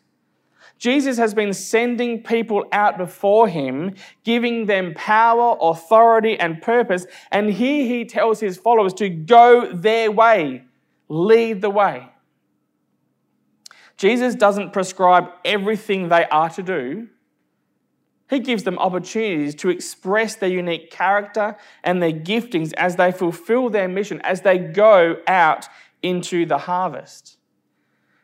Jesus 0.83 1.17
has 1.17 1.33
been 1.33 1.53
sending 1.53 2.25
people 2.25 2.65
out 2.73 2.99
before 2.99 3.47
him, 3.47 3.95
giving 4.25 4.67
them 4.67 4.95
power, 4.97 5.57
authority, 5.61 6.37
and 6.41 6.61
purpose. 6.61 7.07
And 7.31 7.51
here 7.51 7.87
he 7.87 8.05
tells 8.05 8.41
his 8.41 8.57
followers 8.57 8.93
to 8.95 9.09
go 9.09 9.73
their 9.73 10.11
way, 10.11 10.65
lead 11.09 11.61
the 11.61 11.71
way. 11.71 12.09
Jesus 13.97 14.35
doesn't 14.35 14.73
prescribe 14.73 15.29
everything 15.45 16.09
they 16.09 16.25
are 16.25 16.51
to 16.51 16.65
do, 16.65 17.07
he 18.33 18.39
gives 18.39 18.63
them 18.63 18.79
opportunities 18.79 19.55
to 19.57 19.69
express 19.69 20.37
their 20.37 20.49
unique 20.49 20.91
character 20.91 21.55
and 21.85 22.03
their 22.03 22.13
giftings 22.13 22.73
as 22.79 22.97
they 22.97 23.13
fulfill 23.13 23.69
their 23.69 23.89
mission, 23.89 24.23
as 24.23 24.41
they 24.41 24.57
go 24.57 25.19
out 25.27 25.69
into 26.03 26.47
the 26.47 26.57
harvest. 26.57 27.37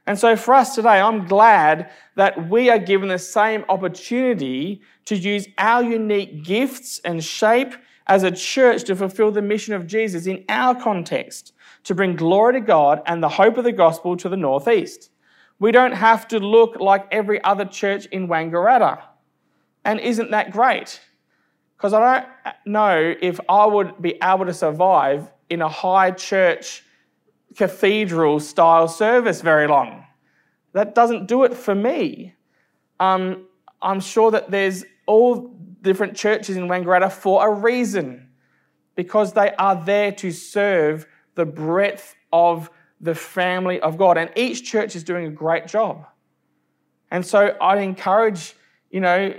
And 0.07 0.19
so, 0.19 0.35
for 0.35 0.55
us 0.55 0.75
today, 0.75 0.99
I'm 0.99 1.27
glad 1.27 1.91
that 2.15 2.49
we 2.49 2.71
are 2.71 2.79
given 2.79 3.11
the 3.11 3.19
same 3.19 3.67
opportunity 3.69 4.81
to 5.05 5.15
use 5.15 5.47
our 5.59 5.83
unique 5.83 6.43
gifts 6.43 7.03
and 7.05 7.23
shape 7.23 7.75
as 8.07 8.23
a 8.23 8.31
church 8.31 8.85
to 8.85 8.97
fulfill 8.97 9.31
the 9.31 9.43
mission 9.43 9.75
of 9.75 9.87
Jesus 9.87 10.27
in 10.27 10.43
our 10.49 10.75
context, 10.75 11.53
to 11.85 11.95
bring 11.95 12.17
glory 12.17 12.55
to 12.55 12.61
God 12.61 13.03
and 13.05 13.23
the 13.23 13.29
hope 13.29 13.59
of 13.59 13.65
the 13.65 13.73
gospel 13.73 14.17
to 14.17 14.31
the 14.31 14.39
Northeast. 14.39 15.11
We 15.59 15.71
don't 15.71 15.93
have 15.93 16.27
to 16.29 16.39
look 16.39 16.81
like 16.81 17.07
every 17.11 17.45
other 17.45 17.67
church 17.67 18.07
in 18.07 18.27
Wangaratta. 18.27 19.03
And 19.89 20.01
isn't 20.01 20.33
that 20.33 20.51
great? 20.51 21.01
Because 21.75 21.95
I 21.95 22.01
don't 22.21 22.57
know 22.67 23.15
if 23.23 23.41
I 23.49 23.65
would 23.65 24.03
be 24.03 24.19
able 24.23 24.45
to 24.45 24.53
survive 24.53 25.31
in 25.49 25.63
a 25.63 25.69
high 25.69 26.11
church 26.11 26.85
cathedral 27.57 28.39
style 28.39 28.87
service 28.87 29.41
very 29.41 29.67
long. 29.67 30.05
That 30.75 30.95
doesn't 30.95 31.27
do 31.27 31.45
it 31.45 31.55
for 31.55 31.75
me. 31.75 32.35
Um, 33.01 33.47
I'm 33.81 34.01
sure 34.01 34.31
that 34.31 34.51
there's 34.51 34.85
all 35.07 35.57
different 35.81 36.15
churches 36.15 36.59
in 36.59 36.69
Wangaratta 36.69 37.11
for 37.11 37.49
a 37.49 37.51
reason, 37.51 38.29
because 38.95 39.33
they 39.33 39.55
are 39.55 39.83
there 39.87 40.13
to 40.13 40.31
serve 40.33 41.07
the 41.35 41.47
breadth 41.47 42.15
of 42.31 42.69
the 43.01 43.15
family 43.15 43.81
of 43.81 43.97
God. 43.97 44.19
And 44.19 44.31
each 44.37 44.71
church 44.71 44.95
is 44.95 45.03
doing 45.03 45.25
a 45.25 45.31
great 45.31 45.67
job. 45.67 46.05
And 47.11 47.25
so 47.25 47.57
I'd 47.59 47.79
encourage 47.79 48.55
you 48.91 49.01
know, 49.01 49.35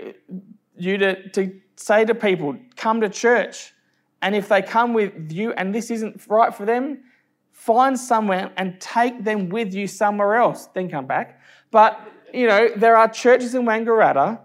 you 0.77 0.97
to, 0.97 1.29
to 1.29 1.59
say 1.75 2.05
to 2.05 2.15
people, 2.15 2.57
come 2.75 3.01
to 3.01 3.09
church. 3.09 3.73
And 4.21 4.35
if 4.35 4.49
they 4.49 4.61
come 4.61 4.93
with 4.93 5.31
you 5.31 5.53
and 5.53 5.73
this 5.73 5.91
isn't 5.91 6.25
right 6.27 6.53
for 6.53 6.65
them, 6.65 7.03
find 7.51 7.97
somewhere 7.99 8.51
and 8.57 8.79
take 8.79 9.23
them 9.23 9.49
with 9.49 9.73
you 9.73 9.87
somewhere 9.87 10.35
else, 10.35 10.67
then 10.67 10.89
come 10.89 11.05
back. 11.05 11.41
But, 11.71 11.99
you 12.33 12.47
know, 12.47 12.69
there 12.75 12.95
are 12.97 13.07
churches 13.07 13.55
in 13.55 13.63
Wangaratta 13.63 14.39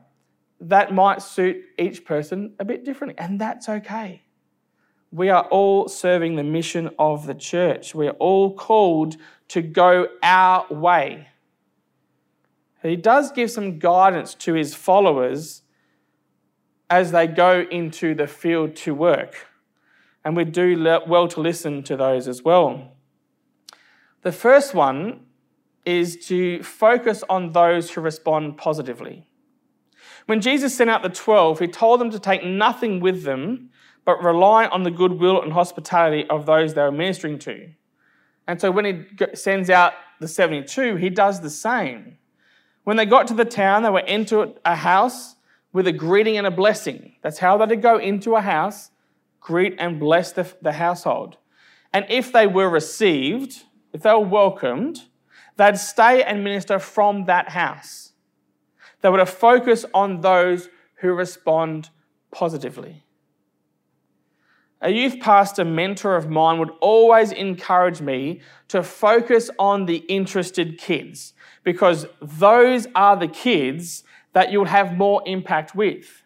that 0.60 0.94
might 0.94 1.22
suit 1.22 1.62
each 1.78 2.04
person 2.04 2.54
a 2.58 2.64
bit 2.64 2.84
differently, 2.84 3.18
and 3.18 3.40
that's 3.40 3.68
okay. 3.68 4.22
We 5.10 5.28
are 5.30 5.44
all 5.44 5.88
serving 5.88 6.36
the 6.36 6.42
mission 6.42 6.90
of 6.98 7.26
the 7.26 7.34
church. 7.34 7.94
We 7.94 8.08
are 8.08 8.16
all 8.18 8.54
called 8.54 9.16
to 9.48 9.62
go 9.62 10.08
our 10.22 10.66
way 10.70 11.28
he 12.88 12.96
does 12.96 13.32
give 13.32 13.50
some 13.50 13.78
guidance 13.78 14.34
to 14.34 14.54
his 14.54 14.74
followers 14.74 15.62
as 16.90 17.12
they 17.12 17.26
go 17.26 17.66
into 17.70 18.14
the 18.14 18.26
field 18.26 18.76
to 18.76 18.94
work. 18.94 19.48
And 20.24 20.36
we 20.36 20.44
do 20.44 20.78
well 21.06 21.28
to 21.28 21.40
listen 21.40 21.82
to 21.84 21.96
those 21.96 22.28
as 22.28 22.42
well. 22.42 22.92
The 24.22 24.32
first 24.32 24.74
one 24.74 25.20
is 25.84 26.26
to 26.28 26.62
focus 26.62 27.22
on 27.28 27.52
those 27.52 27.90
who 27.90 28.00
respond 28.00 28.56
positively. 28.56 29.26
When 30.26 30.40
Jesus 30.40 30.74
sent 30.74 30.88
out 30.88 31.02
the 31.02 31.10
12, 31.10 31.58
he 31.58 31.68
told 31.68 32.00
them 32.00 32.10
to 32.10 32.18
take 32.18 32.44
nothing 32.44 33.00
with 33.00 33.24
them, 33.24 33.70
but 34.06 34.22
rely 34.22 34.66
on 34.66 34.82
the 34.82 34.90
goodwill 34.90 35.42
and 35.42 35.52
hospitality 35.52 36.28
of 36.28 36.46
those 36.46 36.74
they 36.74 36.82
were 36.82 36.92
ministering 36.92 37.38
to. 37.40 37.70
And 38.46 38.60
so 38.60 38.70
when 38.70 38.84
he 38.84 39.26
sends 39.34 39.68
out 39.68 39.92
the 40.20 40.28
72, 40.28 40.96
he 40.96 41.10
does 41.10 41.40
the 41.40 41.50
same. 41.50 42.18
When 42.84 42.96
they 42.96 43.06
got 43.06 43.26
to 43.28 43.34
the 43.34 43.44
town, 43.44 43.82
they 43.82 43.90
were 43.90 44.00
into 44.00 44.54
a 44.64 44.76
house 44.76 45.36
with 45.72 45.86
a 45.86 45.92
greeting 45.92 46.36
and 46.36 46.46
a 46.46 46.50
blessing. 46.50 47.16
That's 47.22 47.38
how 47.38 47.58
they'd 47.58 47.82
go 47.82 47.98
into 47.98 48.36
a 48.36 48.40
house, 48.40 48.90
greet 49.40 49.74
and 49.78 49.98
bless 49.98 50.32
the, 50.32 50.50
the 50.62 50.72
household. 50.72 51.36
And 51.92 52.06
if 52.08 52.32
they 52.32 52.46
were 52.46 52.68
received, 52.68 53.64
if 53.92 54.02
they 54.02 54.10
were 54.10 54.20
welcomed, 54.20 55.02
they'd 55.56 55.78
stay 55.78 56.22
and 56.22 56.44
minister 56.44 56.78
from 56.78 57.24
that 57.26 57.50
house. 57.50 58.12
They 59.00 59.08
were 59.08 59.18
to 59.18 59.26
focus 59.26 59.84
on 59.94 60.20
those 60.20 60.68
who 60.96 61.12
respond 61.12 61.90
positively. 62.30 63.03
A 64.84 64.90
youth 64.90 65.18
pastor 65.18 65.64
mentor 65.64 66.14
of 66.14 66.28
mine 66.28 66.58
would 66.58 66.70
always 66.82 67.32
encourage 67.32 68.02
me 68.02 68.42
to 68.68 68.82
focus 68.82 69.48
on 69.58 69.86
the 69.86 69.96
interested 70.08 70.76
kids 70.76 71.32
because 71.62 72.06
those 72.20 72.86
are 72.94 73.16
the 73.16 73.26
kids 73.26 74.04
that 74.34 74.52
you'll 74.52 74.66
have 74.66 74.94
more 74.94 75.22
impact 75.24 75.74
with. 75.74 76.22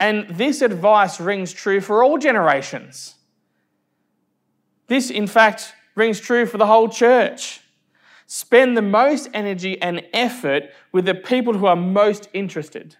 And 0.00 0.26
this 0.30 0.62
advice 0.62 1.20
rings 1.20 1.52
true 1.52 1.82
for 1.82 2.02
all 2.02 2.16
generations. 2.16 3.16
This, 4.86 5.10
in 5.10 5.26
fact, 5.26 5.74
rings 5.96 6.20
true 6.20 6.46
for 6.46 6.56
the 6.56 6.66
whole 6.66 6.88
church. 6.88 7.60
Spend 8.26 8.74
the 8.74 8.82
most 8.82 9.28
energy 9.34 9.78
and 9.82 10.02
effort 10.14 10.70
with 10.92 11.04
the 11.04 11.14
people 11.14 11.52
who 11.52 11.66
are 11.66 11.76
most 11.76 12.30
interested. 12.32 12.96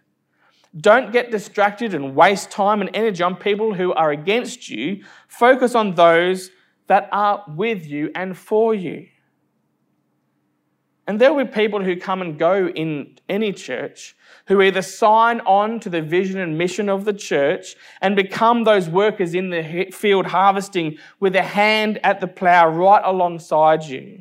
Don't 0.76 1.12
get 1.12 1.30
distracted 1.30 1.94
and 1.94 2.14
waste 2.14 2.50
time 2.50 2.80
and 2.80 2.90
energy 2.94 3.22
on 3.22 3.36
people 3.36 3.74
who 3.74 3.92
are 3.94 4.10
against 4.10 4.68
you. 4.68 5.04
Focus 5.26 5.74
on 5.74 5.94
those 5.94 6.50
that 6.88 7.08
are 7.12 7.44
with 7.48 7.86
you 7.86 8.10
and 8.14 8.36
for 8.36 8.74
you. 8.74 9.06
And 11.08 11.18
there 11.18 11.32
will 11.32 11.46
be 11.46 11.50
people 11.50 11.82
who 11.82 11.96
come 11.96 12.20
and 12.20 12.38
go 12.38 12.68
in 12.68 13.18
any 13.30 13.50
church 13.50 14.14
who 14.46 14.60
either 14.60 14.82
sign 14.82 15.40
on 15.40 15.80
to 15.80 15.88
the 15.88 16.02
vision 16.02 16.38
and 16.38 16.58
mission 16.58 16.90
of 16.90 17.06
the 17.06 17.14
church 17.14 17.76
and 18.02 18.14
become 18.14 18.64
those 18.64 18.90
workers 18.90 19.34
in 19.34 19.48
the 19.48 19.88
field 19.90 20.26
harvesting 20.26 20.98
with 21.18 21.34
a 21.34 21.42
hand 21.42 21.98
at 22.04 22.20
the 22.20 22.26
plough 22.26 22.68
right 22.68 23.00
alongside 23.04 23.84
you. 23.84 24.20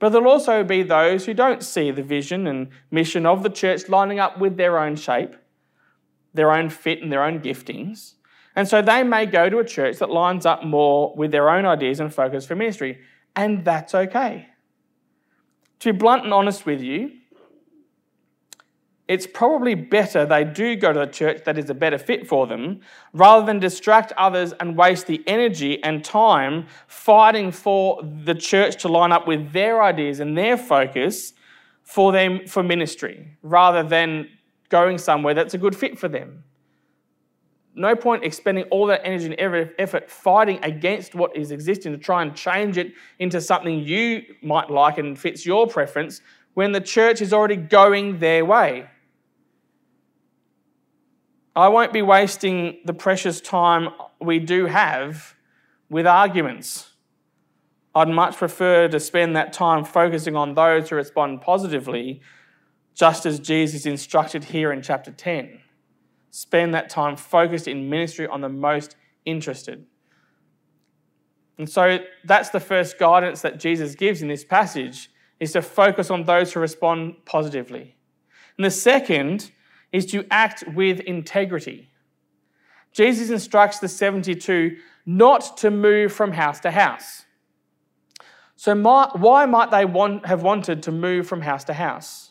But 0.00 0.08
there'll 0.08 0.28
also 0.28 0.64
be 0.64 0.82
those 0.82 1.26
who 1.26 1.32
don't 1.32 1.62
see 1.62 1.92
the 1.92 2.02
vision 2.02 2.48
and 2.48 2.70
mission 2.90 3.24
of 3.24 3.44
the 3.44 3.48
church 3.48 3.88
lining 3.88 4.18
up 4.18 4.40
with 4.40 4.56
their 4.56 4.78
own 4.80 4.96
shape, 4.96 5.36
their 6.34 6.52
own 6.52 6.68
fit, 6.68 7.02
and 7.02 7.10
their 7.10 7.22
own 7.22 7.40
giftings. 7.40 8.14
And 8.56 8.68
so 8.68 8.82
they 8.82 9.02
may 9.02 9.26
go 9.26 9.48
to 9.48 9.58
a 9.58 9.64
church 9.64 9.98
that 9.98 10.10
lines 10.10 10.46
up 10.46 10.64
more 10.64 11.14
with 11.16 11.32
their 11.32 11.48
own 11.48 11.64
ideas 11.66 12.00
and 12.00 12.12
focus 12.12 12.46
for 12.46 12.54
ministry. 12.54 12.98
And 13.34 13.64
that's 13.64 13.94
okay. 13.94 14.48
To 15.80 15.92
be 15.92 15.98
blunt 15.98 16.24
and 16.24 16.32
honest 16.32 16.64
with 16.64 16.80
you, 16.80 17.10
it's 19.06 19.26
probably 19.26 19.74
better 19.74 20.24
they 20.24 20.44
do 20.44 20.76
go 20.76 20.92
to 20.92 21.00
the 21.00 21.06
church 21.06 21.44
that 21.44 21.58
is 21.58 21.68
a 21.68 21.74
better 21.74 21.98
fit 21.98 22.26
for 22.26 22.46
them 22.46 22.80
rather 23.12 23.44
than 23.44 23.60
distract 23.60 24.12
others 24.16 24.54
and 24.60 24.76
waste 24.76 25.06
the 25.06 25.22
energy 25.26 25.82
and 25.84 26.02
time 26.02 26.66
fighting 26.86 27.50
for 27.52 28.02
the 28.02 28.34
church 28.34 28.80
to 28.80 28.88
line 28.88 29.12
up 29.12 29.26
with 29.26 29.52
their 29.52 29.82
ideas 29.82 30.20
and 30.20 30.38
their 30.38 30.56
focus 30.56 31.34
for 31.82 32.12
them 32.12 32.46
for 32.46 32.62
ministry 32.62 33.36
rather 33.42 33.82
than 33.82 34.26
going 34.68 34.98
somewhere 34.98 35.34
that's 35.34 35.54
a 35.54 35.58
good 35.58 35.76
fit 35.76 35.98
for 35.98 36.08
them. 36.08 36.44
No 37.76 37.96
point 37.96 38.22
expending 38.22 38.64
all 38.64 38.86
that 38.86 39.00
energy 39.04 39.26
and 39.26 39.70
effort 39.78 40.08
fighting 40.08 40.60
against 40.62 41.14
what 41.14 41.36
is 41.36 41.50
existing 41.50 41.92
to 41.92 41.98
try 41.98 42.22
and 42.22 42.34
change 42.34 42.78
it 42.78 42.92
into 43.18 43.40
something 43.40 43.80
you 43.80 44.22
might 44.42 44.70
like 44.70 44.98
and 44.98 45.18
fits 45.18 45.44
your 45.44 45.66
preference 45.66 46.20
when 46.54 46.70
the 46.70 46.80
church 46.80 47.20
is 47.20 47.32
already 47.32 47.56
going 47.56 48.20
their 48.20 48.44
way. 48.44 48.88
I 51.56 51.68
won't 51.68 51.92
be 51.92 52.02
wasting 52.02 52.78
the 52.84 52.94
precious 52.94 53.40
time 53.40 53.88
we 54.20 54.38
do 54.38 54.66
have 54.66 55.36
with 55.88 56.06
arguments. 56.06 56.90
I'd 57.94 58.08
much 58.08 58.36
prefer 58.36 58.88
to 58.88 58.98
spend 58.98 59.36
that 59.36 59.52
time 59.52 59.84
focusing 59.84 60.34
on 60.34 60.54
those 60.54 60.90
who 60.90 60.96
respond 60.96 61.42
positively, 61.42 62.20
just 62.94 63.26
as 63.26 63.40
Jesus 63.40 63.86
instructed 63.86 64.44
here 64.44 64.72
in 64.72 64.82
chapter 64.82 65.10
10. 65.10 65.60
Spend 66.30 66.74
that 66.74 66.88
time 66.88 67.16
focused 67.16 67.68
in 67.68 67.90
ministry 67.90 68.26
on 68.26 68.40
the 68.40 68.48
most 68.48 68.96
interested. 69.24 69.86
And 71.58 71.68
so 71.68 71.98
that's 72.24 72.50
the 72.50 72.60
first 72.60 72.98
guidance 72.98 73.42
that 73.42 73.60
Jesus 73.60 73.94
gives 73.94 74.22
in 74.22 74.28
this 74.28 74.44
passage 74.44 75.10
is 75.38 75.52
to 75.52 75.62
focus 75.62 76.10
on 76.10 76.24
those 76.24 76.52
who 76.52 76.60
respond 76.60 77.16
positively. 77.24 77.96
And 78.56 78.64
the 78.64 78.70
second 78.70 79.50
is 79.92 80.06
to 80.06 80.24
act 80.30 80.64
with 80.74 81.00
integrity. 81.00 81.88
Jesus 82.92 83.30
instructs 83.30 83.78
the 83.78 83.88
72 83.88 84.76
not 85.06 85.56
to 85.58 85.70
move 85.70 86.12
from 86.12 86.32
house 86.32 86.60
to 86.60 86.70
house. 86.70 87.24
So, 88.56 88.74
my, 88.74 89.10
why 89.14 89.46
might 89.46 89.70
they 89.70 89.84
want, 89.84 90.26
have 90.26 90.42
wanted 90.42 90.82
to 90.84 90.92
move 90.92 91.26
from 91.26 91.42
house 91.42 91.64
to 91.64 91.74
house? 91.74 92.23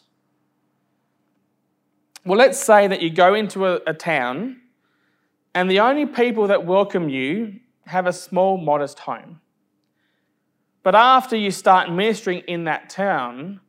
Well, 2.26 2.38
let's 2.38 2.58
say 2.58 2.88
that 2.88 3.02
you 3.02 3.10
go 3.10 3.34
into 3.34 3.66
a, 3.66 3.82
a 3.86 3.94
town 3.94 4.62
and 5.54 5.70
the 5.70 5.82
only 5.82 6.06
people 6.06 6.48
that 6.48 6.66
welcome 6.66 7.10
you 7.10 7.60
have 7.86 8.08
a 8.08 8.14
small, 8.14 8.58
modest 8.58 9.00
home. 9.00 9.42
But 10.84 10.96
after 10.96 11.36
you 11.36 11.52
start 11.52 11.92
ministering 11.92 12.40
in 12.48 12.64
that 12.64 12.90
town, 12.90 13.60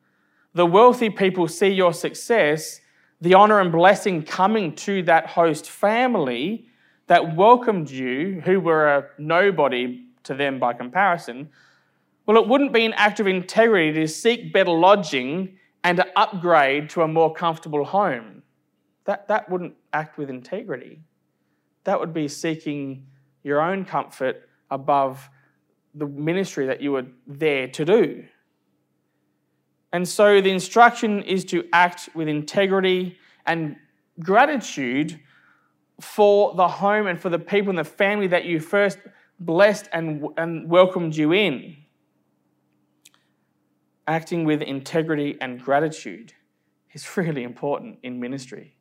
the 0.54 0.66
wealthy 0.66 1.11
people 1.11 1.49
see 1.49 1.68
your 1.68 1.92
success 1.92 2.80
the 3.20 3.34
honor 3.34 3.58
and 3.58 3.73
blessing 3.73 4.23
coming 4.23 4.75
to 4.75 5.02
that 5.04 5.26
host 5.26 5.70
family 5.70 6.66
that 7.06 7.34
welcomed 7.34 7.90
you, 7.90 8.42
who 8.44 8.61
were 8.61 8.87
a 8.87 9.06
nobody 9.18 10.04
to 10.25 10.34
them 10.34 10.58
by 10.58 10.75
comparison, 10.75 11.49
well, 12.26 12.37
it 12.37 12.46
wouldn't 12.46 12.73
be 12.73 12.84
an 12.84 12.92
act 12.94 13.20
of 13.20 13.26
integrity 13.26 13.92
to 13.92 14.06
seek 14.06 14.52
better 14.52 14.70
lodging 14.70 15.58
and 15.82 15.96
to 15.96 16.06
upgrade 16.18 16.90
to 16.90 17.02
a 17.02 17.08
more 17.08 17.32
comfortable 17.32 17.84
home. 17.84 18.42
That, 19.04 19.28
that 19.28 19.50
wouldn't 19.50 19.75
act 19.92 20.18
with 20.18 20.30
integrity. 20.30 21.02
That 21.84 22.00
would 22.00 22.14
be 22.14 22.28
seeking 22.28 23.06
your 23.42 23.61
own 23.61 23.84
comfort 23.84 24.49
above 24.70 25.28
the 25.95 26.06
ministry 26.06 26.67
that 26.67 26.80
you 26.80 26.93
were 26.93 27.06
there 27.26 27.69
to 27.69 27.84
do. 27.84 28.25
And 29.93 30.08
so 30.08 30.40
the 30.40 30.50
instruction 30.50 31.23
is 31.23 31.45
to 31.47 31.69
act 31.73 32.08
with 32.14 32.26
integrity 32.26 33.17
and 33.47 33.76
gratitude 34.19 35.21
for 36.00 36.54
the 36.54 36.67
home 36.67 37.06
and 37.06 37.21
for 37.21 37.28
the 37.28 37.38
people 37.38 37.71
and 37.71 37.78
the 37.78 37.84
family 37.84 38.26
that 38.26 38.45
you 38.45 38.58
first 38.58 38.99
blessed 39.38 39.88
and, 39.93 40.26
and 40.36 40.69
welcomed 40.69 41.14
you 41.14 41.32
in. 41.32 41.76
Acting 44.06 44.45
with 44.45 44.62
integrity 44.62 45.38
and 45.40 45.60
gratitude 45.60 46.32
is 46.93 47.08
really 47.17 47.43
important 47.43 47.99
in 48.02 48.19
ministry, 48.19 48.75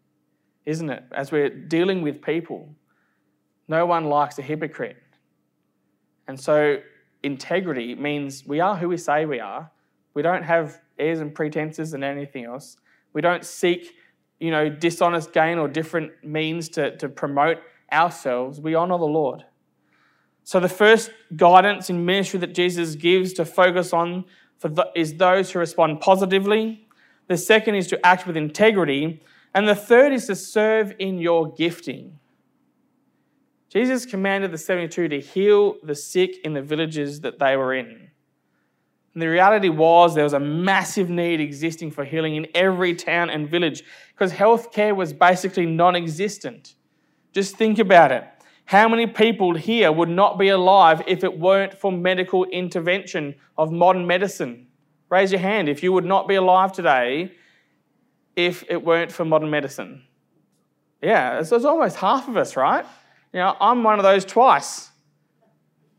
isn't 0.66 0.90
it? 0.90 1.04
As 1.12 1.32
we're 1.32 1.50
dealing 1.50 2.02
with 2.02 2.22
people, 2.22 2.74
no 3.68 3.86
one 3.86 4.06
likes 4.06 4.38
a 4.40 4.42
hypocrite. 4.42 4.98
And 6.28 6.40
so, 6.40 6.78
integrity 7.22 7.96
means 7.96 8.46
we 8.46 8.60
are 8.60 8.76
who 8.76 8.90
we 8.90 8.98
say 8.98 9.26
we 9.26 9.40
are. 9.40 9.72
We 10.14 10.22
don't 10.22 10.44
have 10.44 10.82
airs 11.00 11.20
and 11.20 11.34
pretenses 11.34 11.94
and 11.94 12.04
anything 12.04 12.46
else. 12.46 12.78
We 13.14 13.22
don't 13.22 13.44
seek, 13.44 13.94
you 14.40 14.52
know, 14.52 14.70
dishonest 14.70 15.34
gain 15.34 15.58
or 15.58 15.68
different 15.68 16.12
means 16.24 16.70
to, 16.70 16.96
to 16.98 17.10
promote 17.10 17.58
ourselves. 17.92 18.60
We 18.60 18.76
honor 18.76 18.98
the 18.98 19.06
Lord. 19.06 19.46
So 20.44 20.60
the 20.60 20.70
first 20.70 21.12
guidance 21.36 21.90
in 21.90 22.06
ministry 22.06 22.40
that 22.42 22.54
Jesus 22.54 22.96
gives 22.96 23.34
to 23.34 23.46
focus 23.46 23.94
on 23.94 24.26
for 24.58 24.70
the, 24.70 24.90
is 24.96 25.16
those 25.16 25.52
who 25.52 25.60
respond 25.60 26.02
positively. 26.02 26.88
The 27.28 27.38
second 27.38 27.76
is 27.76 27.88
to 27.88 28.06
act 28.06 28.28
with 28.28 28.36
integrity. 28.36 29.22
And 29.54 29.68
the 29.68 29.76
third 29.76 30.14
is 30.14 30.26
to 30.28 30.36
serve 30.36 30.94
in 31.00 31.20
your 31.20 31.54
gifting. 31.54 32.20
Jesus 33.70 34.06
commanded 34.06 34.52
the 34.52 34.58
72 34.58 35.08
to 35.08 35.20
heal 35.20 35.76
the 35.84 35.96
sick 35.96 36.38
in 36.44 36.54
the 36.54 36.62
villages 36.62 37.22
that 37.22 37.40
they 37.40 37.56
were 37.56 37.74
in. 37.74 38.10
And 39.14 39.22
the 39.22 39.28
reality 39.28 39.70
was 39.70 40.16
there 40.16 40.24
was 40.24 40.34
a 40.34 40.40
massive 40.40 41.10
need 41.10 41.40
existing 41.40 41.92
for 41.92 42.04
healing 42.04 42.36
in 42.36 42.48
every 42.56 42.96
town 42.96 43.30
and 43.30 43.50
village 43.50 43.84
because 44.14 44.32
healthcare 44.32 44.96
was 44.96 45.14
basically 45.14 45.66
non 45.66 45.96
existent. 45.96 46.76
Just 47.32 47.56
think 47.58 47.80
about 47.80 48.12
it. 48.12 48.26
How 48.66 48.88
many 48.88 49.08
people 49.08 49.56
here 49.56 49.92
would 49.92 50.10
not 50.10 50.40
be 50.40 50.50
alive 50.50 51.02
if 51.06 51.24
it 51.24 51.38
weren't 51.40 51.74
for 51.74 51.92
medical 51.92 52.46
intervention 52.46 53.36
of 53.58 53.72
modern 53.72 54.08
medicine? 54.08 54.68
Raise 55.10 55.32
your 55.32 55.42
hand 55.42 55.70
if 55.70 55.84
you 55.84 55.92
would 55.92 56.06
not 56.06 56.28
be 56.28 56.36
alive 56.36 56.72
today 56.72 57.32
if 58.36 58.64
it 58.70 58.84
weren't 58.84 59.12
for 59.12 59.26
modern 59.26 59.50
medicine. 59.50 60.04
Yeah, 61.02 61.44
so 61.44 61.56
it's 61.56 61.66
almost 61.66 61.98
half 61.98 62.28
of 62.28 62.38
us, 62.38 62.56
right? 62.56 62.86
You 63.34 63.40
know, 63.40 63.56
I'm 63.60 63.84
one 63.84 64.00
of 64.00 64.04
those 64.04 64.26
twice 64.26 64.92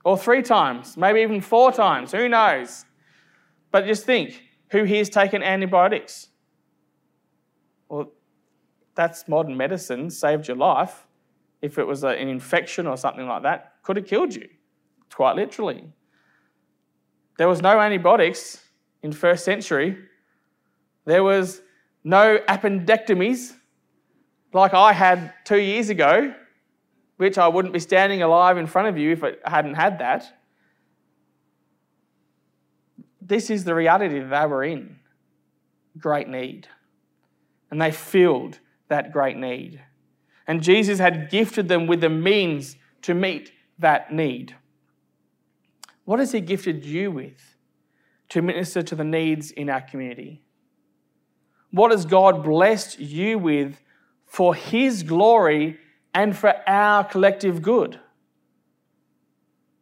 or 0.05 0.19
three 0.19 0.43
times, 0.43 0.97
maybe 0.97 1.21
even 1.21 1.41
four 1.41 1.73
times, 1.73 2.13
who 2.13 2.29
knows? 2.29 2.85
But 3.71 3.87
just 3.87 4.05
think 4.05 4.43
who 4.71 4.85
here's 4.85 5.09
taken 5.09 5.43
antibiotics? 5.43 6.29
Well, 7.89 8.13
that's 8.95 9.29
modern 9.29 9.57
medicine, 9.57 10.11
saved 10.11 10.49
your 10.49 10.57
life. 10.57 11.07
If 11.63 11.79
it 11.79 11.87
was 11.87 12.05
an 12.05 12.17
infection 12.17 12.87
or 12.87 12.97
something 12.97 13.27
like 13.27 13.43
that, 13.43 13.75
could 13.83 13.97
have 13.97 14.07
killed 14.07 14.35
you, 14.35 14.49
quite 15.13 15.37
literally. 15.37 15.85
There 17.39 17.49
was 17.49 17.63
no 17.63 17.81
antibiotics 17.81 18.63
in 19.03 19.13
first 19.13 19.45
century. 19.45 19.99
There 21.05 21.23
was 21.23 21.63
no 22.05 22.39
appendectomies 22.49 23.55
like 24.53 24.75
I 24.75 24.93
had 24.93 25.33
two 25.45 25.59
years 25.59 25.89
ago, 25.89 26.33
which 27.17 27.39
I 27.39 27.49
wouldn't 27.49 27.75
be 27.75 27.81
standing 27.81 28.23
alive 28.23 28.59
in 28.59 28.67
front 28.67 28.89
of 28.89 28.99
you 28.99 29.13
if 29.13 29.25
I 29.25 29.35
hadn't 29.45 29.75
had 29.75 29.99
that 29.99 30.33
this 33.27 33.49
is 33.51 33.65
the 33.65 33.75
reality 33.75 34.21
that 34.21 34.29
they 34.29 34.47
were 34.47 34.63
in 34.63 34.97
great 35.99 36.29
need. 36.29 36.69
And 37.71 37.81
they 37.81 37.91
filled 37.91 38.59
that 38.89 39.13
great 39.13 39.37
need. 39.37 39.81
And 40.47 40.63
Jesus 40.63 40.99
had 40.99 41.31
gifted 41.31 41.69
them 41.69 41.87
with 41.87 42.01
the 42.01 42.11
means 42.11 42.77
to 43.03 43.15
meet 43.15 43.51
that 43.79 44.13
need. 44.13 44.55
What 46.05 46.19
has 46.19 46.33
He 46.33 46.41
gifted 46.41 46.85
you 46.85 47.11
with 47.11 47.57
to 48.29 48.43
minister 48.43 48.83
to 48.83 48.95
the 48.95 49.05
needs 49.05 49.51
in 49.51 49.71
our 49.71 49.81
community? 49.81 50.43
What 51.75 51.91
has 51.91 52.07
God 52.07 52.45
blessed 52.45 53.01
you 53.01 53.37
with 53.37 53.81
for 54.27 54.55
His 54.55 55.03
glory 55.03 55.77
and 56.15 56.37
for 56.37 56.55
our 56.69 57.03
collective 57.03 57.63
good? 57.63 57.99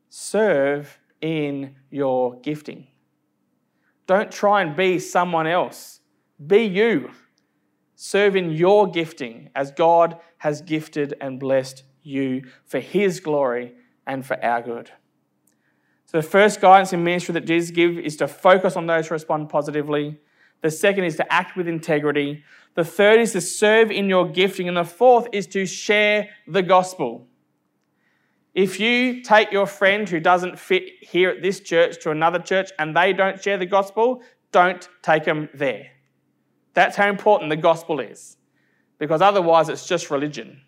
Serve 0.09 0.99
in 1.21 1.77
your 1.91 2.41
gifting. 2.41 2.87
Don't 4.07 4.33
try 4.33 4.63
and 4.63 4.75
be 4.75 4.99
someone 4.99 5.47
else. 5.47 6.01
Be 6.47 6.63
you. 6.63 7.11
Serve 7.95 8.37
in 8.37 8.53
your 8.53 8.91
gifting 8.91 9.51
as 9.55 9.71
God 9.71 10.19
has 10.39 10.63
gifted 10.63 11.13
and 11.21 11.39
blessed 11.39 11.83
you 12.03 12.45
for 12.65 12.81
His 12.81 13.21
glory 13.21 13.75
and 14.07 14.25
for 14.25 14.43
our 14.43 14.63
good. 14.63 14.91
So, 16.07 16.23
the 16.23 16.27
first 16.27 16.59
guidance 16.63 16.95
in 16.95 17.05
ministry 17.05 17.35
that 17.35 17.45
Jesus 17.45 17.71
gives 17.71 17.99
is 17.99 18.17
to 18.17 18.29
focus 18.29 18.77
on 18.77 18.87
those 18.87 19.09
who 19.09 19.15
respond 19.15 19.51
positively. 19.51 20.19
The 20.63 20.71
second 20.71 21.05
is 21.05 21.17
to 21.17 21.33
act 21.33 21.57
with 21.57 21.69
integrity. 21.69 22.45
The 22.75 22.85
third 22.85 23.21
is 23.21 23.33
to 23.33 23.41
serve 23.41 23.91
in 23.91 24.09
your 24.09 24.29
gifting. 24.29 24.69
And 24.69 24.77
the 24.77 24.85
fourth 24.85 25.29
is 25.33 25.47
to 25.49 25.67
share 25.67 26.31
the 26.47 26.63
gospel. 26.63 27.27
If 28.55 28.79
you 28.79 29.23
take 29.23 29.51
your 29.51 29.67
friend 29.67 30.09
who 30.09 30.21
doesn't 30.21 30.59
fit 30.59 30.85
here 31.01 31.31
at 31.31 31.43
this 31.43 31.61
church 31.61 32.03
to 32.03 32.11
another 32.11 32.39
church 32.39 32.71
and 32.79 32.97
they 32.97 33.13
don't 33.13 33.43
share 33.43 33.59
the 33.59 33.67
gospel, 33.67 34.23
don't 34.53 34.89
take 35.03 35.25
them 35.25 35.49
there. 35.55 35.91
That's 36.75 36.97
how 36.97 37.09
important 37.09 37.51
the 37.51 37.57
gospel 37.57 38.01
is, 38.01 38.37
because 38.99 39.21
otherwise 39.21 39.69
it's 39.69 39.87
just 39.87 40.11
religion. 40.11 40.63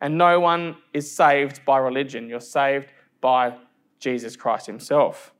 And 0.00 0.16
no 0.16 0.40
one 0.40 0.76
is 0.92 1.10
saved 1.10 1.64
by 1.64 1.78
religion. 1.78 2.28
You're 2.28 2.40
saved 2.40 2.92
by 3.20 3.56
Jesus 3.98 4.36
Christ 4.36 4.66
Himself. 4.66 5.33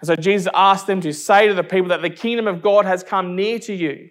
And 0.00 0.06
so 0.06 0.16
Jesus 0.16 0.50
asked 0.54 0.86
them 0.86 1.00
to 1.00 1.12
say 1.12 1.48
to 1.48 1.54
the 1.54 1.64
people 1.64 1.88
that 1.88 2.02
the 2.02 2.10
kingdom 2.10 2.46
of 2.46 2.62
God 2.62 2.84
has 2.84 3.02
come 3.02 3.34
near 3.34 3.58
to 3.60 3.74
you. 3.74 4.10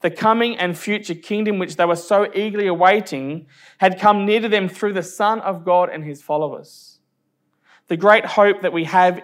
The 0.00 0.10
coming 0.10 0.56
and 0.58 0.76
future 0.76 1.14
kingdom, 1.14 1.58
which 1.58 1.76
they 1.76 1.84
were 1.84 1.96
so 1.96 2.30
eagerly 2.34 2.66
awaiting, 2.66 3.46
had 3.78 3.98
come 3.98 4.26
near 4.26 4.40
to 4.40 4.48
them 4.48 4.68
through 4.68 4.92
the 4.92 5.02
Son 5.02 5.40
of 5.40 5.64
God 5.64 5.88
and 5.90 6.04
His 6.04 6.22
followers. 6.22 6.98
The 7.88 7.96
great 7.96 8.24
hope 8.24 8.62
that 8.62 8.72
we 8.72 8.84
have 8.84 9.22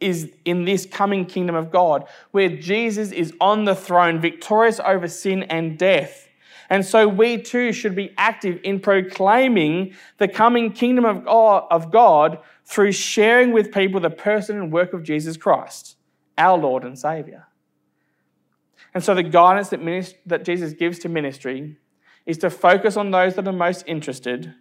is 0.00 0.30
in 0.44 0.64
this 0.64 0.86
coming 0.86 1.24
kingdom 1.24 1.54
of 1.54 1.70
God, 1.70 2.06
where 2.32 2.48
Jesus 2.48 3.12
is 3.12 3.32
on 3.40 3.64
the 3.64 3.74
throne, 3.74 4.20
victorious 4.20 4.80
over 4.80 5.08
sin 5.08 5.44
and 5.44 5.78
death. 5.78 6.28
And 6.70 6.84
so 6.84 7.06
we 7.06 7.40
too 7.40 7.72
should 7.72 7.94
be 7.94 8.12
active 8.16 8.60
in 8.64 8.80
proclaiming 8.80 9.94
the 10.18 10.28
coming 10.28 10.72
kingdom 10.72 11.04
of 11.04 11.24
God, 11.24 11.66
of 11.70 11.90
God 11.90 12.38
through 12.64 12.92
sharing 12.92 13.52
with 13.52 13.72
people 13.72 14.00
the 14.00 14.10
person 14.10 14.56
and 14.56 14.72
work 14.72 14.92
of 14.92 15.02
Jesus 15.02 15.36
Christ, 15.36 15.96
our 16.38 16.58
Lord 16.58 16.84
and 16.84 16.98
Savior. 16.98 17.46
And 18.94 19.02
so 19.02 19.14
the 19.14 19.22
guidance 19.22 19.70
that, 19.70 19.80
minist- 19.80 20.16
that 20.26 20.44
Jesus 20.44 20.72
gives 20.72 20.98
to 21.00 21.08
ministry 21.08 21.76
is 22.26 22.38
to 22.38 22.50
focus 22.50 22.96
on 22.96 23.10
those 23.10 23.34
that 23.34 23.46
are 23.46 23.52
most 23.52 23.84
interested, 23.86 24.54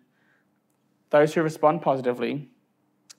those 1.11 1.33
who 1.33 1.41
respond 1.41 1.81
positively, 1.81 2.49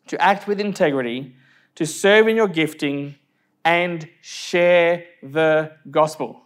to 0.09 0.20
act 0.20 0.47
with 0.47 0.61
integrity, 0.61 1.35
to 1.77 1.87
serve 1.87 2.29
in 2.29 2.37
your 2.37 2.49
gifting, 2.49 3.14
and 3.64 4.09
share 4.20 5.05
the 5.23 5.73
gospel. 5.90 6.42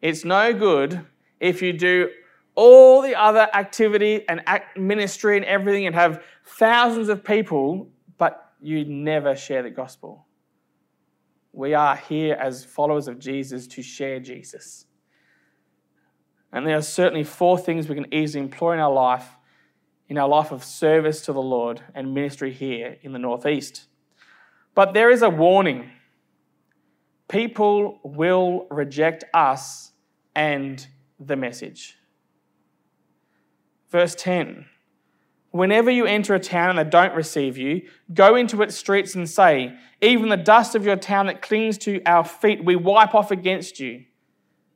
It's 0.00 0.24
no 0.24 0.52
good 0.52 1.04
if 1.40 1.60
you 1.60 1.72
do 1.72 2.10
all 2.58 3.02
the 3.02 3.14
other 3.14 3.48
activity 3.54 4.24
and 4.28 4.42
ministry 4.76 5.36
and 5.36 5.46
everything 5.46 5.86
and 5.86 5.94
have 5.94 6.24
thousands 6.44 7.08
of 7.08 7.22
people, 7.22 7.88
but 8.18 8.52
you 8.60 8.84
never 8.84 9.36
share 9.36 9.62
the 9.62 9.70
gospel. 9.70 10.26
We 11.52 11.74
are 11.74 11.94
here 11.94 12.34
as 12.34 12.64
followers 12.64 13.06
of 13.06 13.20
Jesus 13.20 13.68
to 13.68 13.82
share 13.82 14.18
Jesus. 14.18 14.86
And 16.52 16.66
there 16.66 16.76
are 16.76 16.82
certainly 16.82 17.22
four 17.22 17.58
things 17.58 17.88
we 17.88 17.94
can 17.94 18.12
easily 18.12 18.42
employ 18.42 18.72
in 18.72 18.80
our 18.80 18.92
life, 18.92 19.36
in 20.08 20.18
our 20.18 20.28
life 20.28 20.50
of 20.50 20.64
service 20.64 21.20
to 21.26 21.32
the 21.32 21.40
Lord 21.40 21.80
and 21.94 22.12
ministry 22.12 22.52
here 22.52 22.96
in 23.02 23.12
the 23.12 23.20
Northeast. 23.20 23.86
But 24.74 24.94
there 24.94 25.10
is 25.10 25.22
a 25.22 25.30
warning 25.30 25.92
people 27.28 28.00
will 28.02 28.66
reject 28.68 29.22
us 29.32 29.92
and 30.34 30.84
the 31.20 31.36
message. 31.36 31.94
Verse 33.90 34.14
10 34.14 34.66
Whenever 35.50 35.90
you 35.90 36.04
enter 36.04 36.34
a 36.34 36.40
town 36.40 36.70
and 36.70 36.78
they 36.78 36.90
don't 36.90 37.14
receive 37.14 37.56
you, 37.56 37.82
go 38.12 38.36
into 38.36 38.60
its 38.62 38.76
streets 38.76 39.14
and 39.14 39.28
say, 39.28 39.74
Even 40.02 40.28
the 40.28 40.36
dust 40.36 40.74
of 40.74 40.84
your 40.84 40.96
town 40.96 41.26
that 41.26 41.40
clings 41.40 41.78
to 41.78 42.02
our 42.04 42.24
feet, 42.24 42.64
we 42.64 42.76
wipe 42.76 43.14
off 43.14 43.30
against 43.30 43.80
you. 43.80 44.04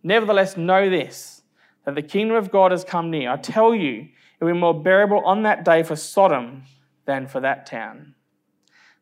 Nevertheless, 0.03 0.57
know 0.57 0.88
this, 0.88 1.42
that 1.85 1.94
the 1.94 2.03
kingdom 2.03 2.37
of 2.37 2.51
God 2.51 2.70
has 2.70 2.85
come 2.85 3.11
near. 3.11 3.31
I 3.31 3.37
tell 3.37 3.75
you, 3.75 4.09
it 4.40 4.44
will 4.44 4.53
be 4.55 4.59
more 4.59 4.83
bearable 4.83 5.20
on 5.25 5.42
that 5.42 5.64
day 5.64 5.83
for 5.83 5.94
Sodom 5.94 6.62
than 7.05 7.27
for 7.27 7.40
that 7.40 7.66
town. 7.66 8.14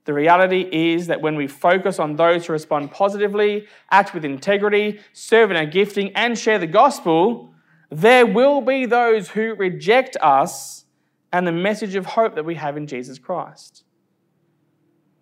The 0.04 0.14
reality 0.14 0.68
is 0.72 1.06
that 1.06 1.20
when 1.20 1.36
we 1.36 1.46
focus 1.46 1.98
on 1.98 2.16
those 2.16 2.46
who 2.46 2.52
respond 2.52 2.90
positively, 2.90 3.66
act 3.90 4.12
with 4.12 4.24
integrity, 4.24 4.98
serve 5.12 5.50
in 5.50 5.56
our 5.56 5.66
gifting, 5.66 6.10
and 6.16 6.38
share 6.38 6.58
the 6.58 6.66
gospel, 6.66 7.49
there 7.90 8.24
will 8.24 8.60
be 8.60 8.86
those 8.86 9.30
who 9.30 9.54
reject 9.54 10.16
us 10.20 10.84
and 11.32 11.46
the 11.46 11.52
message 11.52 11.94
of 11.94 12.06
hope 12.06 12.34
that 12.36 12.44
we 12.44 12.54
have 12.54 12.76
in 12.76 12.86
Jesus 12.86 13.18
Christ. 13.18 13.84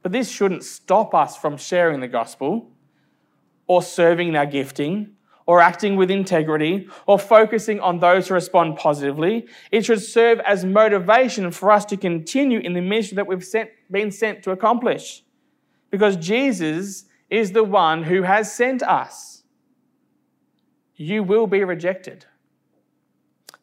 But 0.02 0.12
this 0.12 0.30
shouldn't 0.30 0.64
stop 0.64 1.14
us 1.14 1.36
from 1.36 1.56
sharing 1.56 2.00
the 2.00 2.08
gospel 2.08 2.70
or 3.66 3.82
serving 3.82 4.28
in 4.28 4.36
our 4.36 4.46
gifting 4.46 5.14
or 5.46 5.60
acting 5.60 5.96
with 5.96 6.10
integrity 6.10 6.88
or 7.06 7.18
focusing 7.18 7.80
on 7.80 7.98
those 7.98 8.28
who 8.28 8.34
respond 8.34 8.76
positively. 8.76 9.46
It 9.72 9.84
should 9.84 10.02
serve 10.02 10.40
as 10.40 10.64
motivation 10.64 11.50
for 11.50 11.70
us 11.72 11.86
to 11.86 11.96
continue 11.96 12.60
in 12.60 12.74
the 12.74 12.82
mission 12.82 13.16
that 13.16 13.26
we've 13.26 13.44
sent, 13.44 13.70
been 13.90 14.10
sent 14.10 14.42
to 14.42 14.50
accomplish. 14.50 15.24
Because 15.90 16.16
Jesus 16.16 17.06
is 17.30 17.52
the 17.52 17.64
one 17.64 18.02
who 18.02 18.22
has 18.22 18.52
sent 18.52 18.82
us. 18.82 19.42
You 20.96 21.22
will 21.22 21.46
be 21.46 21.64
rejected. 21.64 22.26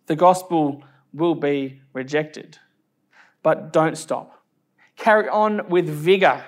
The 0.08 0.16
gospel 0.16 0.84
will 1.14 1.36
be 1.36 1.82
rejected. 1.94 2.58
But 3.44 3.74
don't 3.74 3.98
stop. 3.98 4.44
Carry 4.96 5.28
on 5.30 5.70
with 5.70 5.88
vigor 5.88 6.44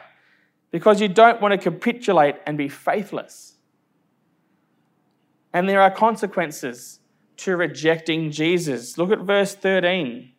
because 0.71 1.01
you 1.01 1.07
don't 1.07 1.41
want 1.41 1.53
to 1.53 1.57
capitulate 1.57 2.35
and 2.45 2.57
be 2.57 2.69
faithless. 2.69 3.55
And 5.53 5.67
there 5.67 5.81
are 5.81 5.91
consequences 5.91 6.99
to 7.37 7.55
rejecting 7.55 8.31
Jesus. 8.31 8.97
Look 8.97 9.11
at 9.11 9.19
verse 9.19 9.55
13. 9.55 10.31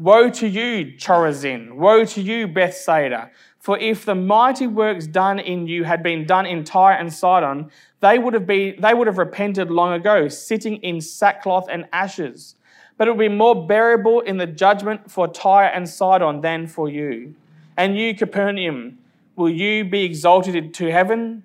Woe 0.00 0.30
to 0.30 0.48
you, 0.48 0.96
Chorazin! 0.96 1.72
Woe 1.74 2.04
to 2.06 2.22
you, 2.22 2.48
Bethsaida! 2.48 3.30
For 3.58 3.78
if 3.78 4.06
the 4.06 4.14
mighty 4.14 4.66
works 4.66 5.06
done 5.06 5.38
in 5.38 5.66
you 5.66 5.84
had 5.84 6.02
been 6.02 6.26
done 6.26 6.46
in 6.46 6.64
Tyre 6.64 6.94
and 6.94 7.12
Sidon, 7.12 7.70
they 8.00 8.18
would 8.18 8.32
have, 8.32 8.46
been, 8.46 8.80
they 8.80 8.94
would 8.94 9.06
have 9.06 9.18
repented 9.18 9.70
long 9.70 9.92
ago, 9.92 10.28
sitting 10.28 10.76
in 10.76 11.02
sackcloth 11.02 11.68
and 11.70 11.86
ashes 11.92 12.56
but 13.00 13.08
it 13.08 13.12
will 13.12 13.18
be 13.18 13.34
more 13.34 13.66
bearable 13.66 14.20
in 14.20 14.36
the 14.36 14.46
judgment 14.46 15.10
for 15.10 15.26
Tyre 15.26 15.70
and 15.72 15.88
Sidon 15.88 16.42
than 16.42 16.66
for 16.66 16.86
you. 16.86 17.34
And 17.78 17.96
you, 17.96 18.14
Capernaum, 18.14 18.98
will 19.36 19.48
you 19.48 19.86
be 19.86 20.02
exalted 20.04 20.74
to 20.74 20.92
heaven? 20.92 21.44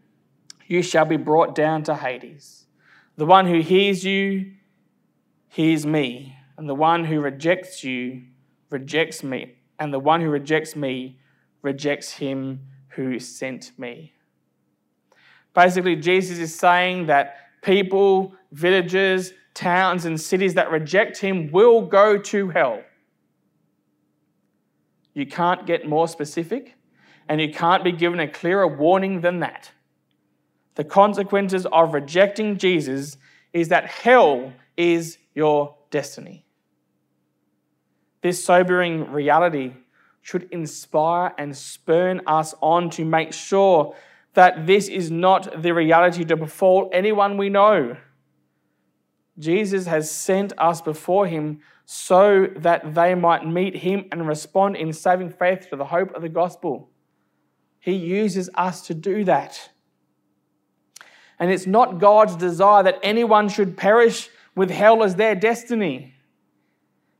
You 0.67 0.81
shall 0.81 1.05
be 1.05 1.15
brought 1.15 1.55
down 1.55 1.83
to 1.83 1.95
Hades. 1.95 2.65
The 3.15 3.25
one 3.25 3.47
who 3.47 3.61
hears 3.61 4.03
you 4.03 4.51
hears 5.47 5.85
me, 5.85 6.35
and 6.57 6.67
the 6.67 6.75
one 6.75 7.05
who 7.05 7.21
rejects 7.21 7.85
you 7.85 8.23
rejects 8.69 9.23
me, 9.23 9.55
and 9.79 9.93
the 9.93 9.99
one 9.99 10.21
who 10.21 10.29
rejects 10.29 10.75
me 10.75 11.19
rejects 11.61 12.11
him 12.11 12.59
who 12.89 13.19
sent 13.19 13.71
me. 13.77 14.13
Basically, 15.53 15.95
Jesus 15.95 16.37
is 16.37 16.53
saying 16.53 17.07
that 17.07 17.37
people, 17.61 18.33
villages, 18.51 19.33
towns 19.53 20.05
and 20.05 20.19
cities 20.19 20.53
that 20.53 20.69
reject 20.69 21.17
him 21.17 21.51
will 21.51 21.81
go 21.81 22.17
to 22.17 22.49
hell. 22.49 22.81
You 25.13 25.25
can't 25.25 25.65
get 25.65 25.87
more 25.87 26.07
specific, 26.07 26.75
and 27.29 27.39
you 27.39 27.51
can't 27.51 27.83
be 27.83 27.93
given 27.93 28.19
a 28.19 28.27
clearer 28.27 28.67
warning 28.67 29.21
than 29.21 29.39
that. 29.39 29.71
The 30.75 30.83
consequences 30.83 31.65
of 31.71 31.93
rejecting 31.93 32.57
Jesus 32.57 33.17
is 33.53 33.69
that 33.69 33.87
hell 33.87 34.51
is 34.75 35.17
your 35.33 35.75
destiny. 35.89 36.45
This 38.25 38.43
sobering 38.43 39.11
reality 39.11 39.73
should 40.23 40.49
inspire 40.51 41.31
and 41.37 41.55
spurn 41.55 42.21
us 42.25 42.55
on 42.59 42.89
to 42.89 43.05
make 43.05 43.33
sure 43.33 43.95
that 44.33 44.65
this 44.65 44.87
is 44.87 45.11
not 45.11 45.61
the 45.61 45.71
reality 45.75 46.25
to 46.25 46.35
befall 46.35 46.89
anyone 46.91 47.37
we 47.37 47.49
know. 47.49 47.97
Jesus 49.37 49.85
has 49.85 50.09
sent 50.09 50.53
us 50.57 50.81
before 50.81 51.27
him 51.27 51.59
so 51.85 52.47
that 52.55 52.95
they 52.95 53.13
might 53.13 53.47
meet 53.47 53.75
him 53.75 54.05
and 54.11 54.27
respond 54.27 54.75
in 54.75 54.91
saving 54.91 55.29
faith 55.29 55.69
to 55.69 55.75
the 55.75 55.85
hope 55.85 56.11
of 56.15 56.23
the 56.23 56.29
gospel. 56.29 56.89
He 57.79 57.93
uses 57.93 58.49
us 58.55 58.87
to 58.87 58.95
do 58.95 59.23
that. 59.25 59.69
And 61.37 61.51
it's 61.51 61.67
not 61.67 61.99
God's 61.99 62.35
desire 62.37 62.81
that 62.81 62.97
anyone 63.03 63.49
should 63.49 63.77
perish 63.77 64.29
with 64.55 64.71
hell 64.71 65.03
as 65.03 65.13
their 65.13 65.35
destiny. 65.35 66.14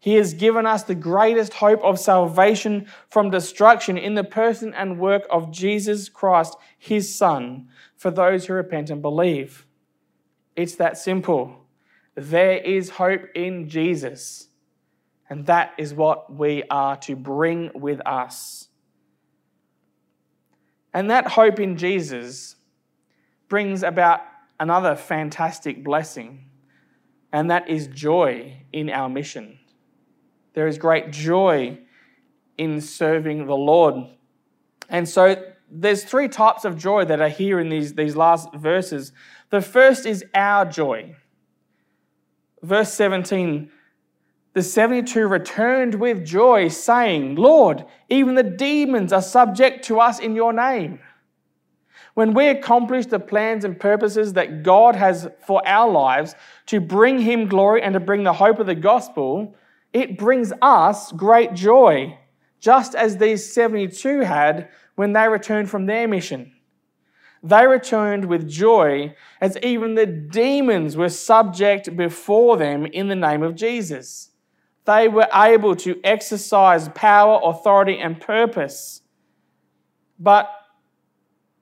He 0.05 0.13
has 0.17 0.35
given 0.35 0.67
us 0.67 0.83
the 0.83 0.93
greatest 0.93 1.55
hope 1.55 1.83
of 1.83 1.97
salvation 1.97 2.85
from 3.09 3.31
destruction 3.31 3.97
in 3.97 4.13
the 4.13 4.23
person 4.23 4.71
and 4.71 4.99
work 4.99 5.25
of 5.31 5.49
Jesus 5.49 6.09
Christ, 6.09 6.55
his 6.77 7.17
Son, 7.17 7.69
for 7.97 8.11
those 8.11 8.45
who 8.45 8.53
repent 8.53 8.91
and 8.91 9.01
believe. 9.01 9.65
It's 10.55 10.75
that 10.75 10.99
simple. 10.99 11.65
There 12.13 12.59
is 12.59 12.91
hope 12.91 13.23
in 13.33 13.67
Jesus. 13.67 14.49
And 15.27 15.47
that 15.47 15.73
is 15.79 15.91
what 15.91 16.31
we 16.31 16.61
are 16.69 16.97
to 16.97 17.15
bring 17.15 17.71
with 17.73 17.99
us. 18.05 18.67
And 20.93 21.09
that 21.09 21.29
hope 21.29 21.59
in 21.59 21.77
Jesus 21.77 22.57
brings 23.49 23.81
about 23.81 24.21
another 24.59 24.95
fantastic 24.95 25.83
blessing, 25.83 26.45
and 27.33 27.49
that 27.49 27.67
is 27.67 27.87
joy 27.87 28.61
in 28.71 28.91
our 28.91 29.09
mission. 29.09 29.57
There 30.55 30.67
is 30.67 30.77
great 30.77 31.11
joy 31.11 31.77
in 32.57 32.81
serving 32.81 33.45
the 33.45 33.55
Lord. 33.55 34.07
And 34.89 35.07
so 35.07 35.35
there's 35.69 36.03
three 36.03 36.27
types 36.27 36.65
of 36.65 36.77
joy 36.77 37.05
that 37.05 37.21
are 37.21 37.29
here 37.29 37.59
in 37.59 37.69
these, 37.69 37.93
these 37.93 38.15
last 38.15 38.53
verses. 38.53 39.11
The 39.51 39.61
first 39.61 40.05
is 40.05 40.25
our 40.33 40.65
joy. 40.65 41.15
Verse 42.63 42.91
17 42.93 43.69
the 44.55 44.63
72 44.63 45.27
returned 45.27 45.95
with 45.95 46.25
joy, 46.25 46.69
saying, 46.69 47.35
Lord, 47.35 47.83
even 48.07 48.35
the 48.35 48.43
demons 48.43 49.11
are 49.11 49.21
subject 49.21 49.83
to 49.85 49.99
us 49.99 50.19
in 50.19 50.33
your 50.33 50.53
name. 50.53 50.99
When 52.13 52.33
we 52.33 52.47
accomplish 52.47 53.07
the 53.07 53.19
plans 53.19 53.65
and 53.65 53.77
purposes 53.77 54.31
that 54.31 54.63
God 54.63 54.95
has 54.95 55.27
for 55.45 55.61
our 55.67 55.91
lives 55.91 56.35
to 56.67 56.79
bring 56.79 57.19
Him 57.19 57.49
glory 57.49 57.81
and 57.81 57.93
to 57.95 57.99
bring 57.99 58.23
the 58.23 58.31
hope 58.31 58.59
of 58.59 58.65
the 58.65 58.75
gospel, 58.75 59.53
it 59.93 60.17
brings 60.17 60.51
us 60.61 61.11
great 61.11 61.53
joy, 61.53 62.17
just 62.59 62.95
as 62.95 63.17
these 63.17 63.53
72 63.53 64.21
had 64.21 64.69
when 64.95 65.13
they 65.13 65.27
returned 65.27 65.69
from 65.69 65.85
their 65.85 66.07
mission. 66.07 66.51
They 67.43 67.67
returned 67.67 68.25
with 68.25 68.49
joy 68.49 69.15
as 69.39 69.57
even 69.61 69.95
the 69.95 70.05
demons 70.05 70.97
were 70.97 71.09
subject 71.09 71.95
before 71.95 72.57
them 72.57 72.85
in 72.85 73.07
the 73.07 73.15
name 73.15 73.43
of 73.43 73.55
Jesus 73.55 74.31
they 74.85 75.07
were 75.07 75.27
able 75.33 75.75
to 75.77 75.99
exercise 76.03 76.89
power, 76.89 77.41
authority, 77.43 77.99
and 77.99 78.21
purpose. 78.21 79.01
But 80.19 80.49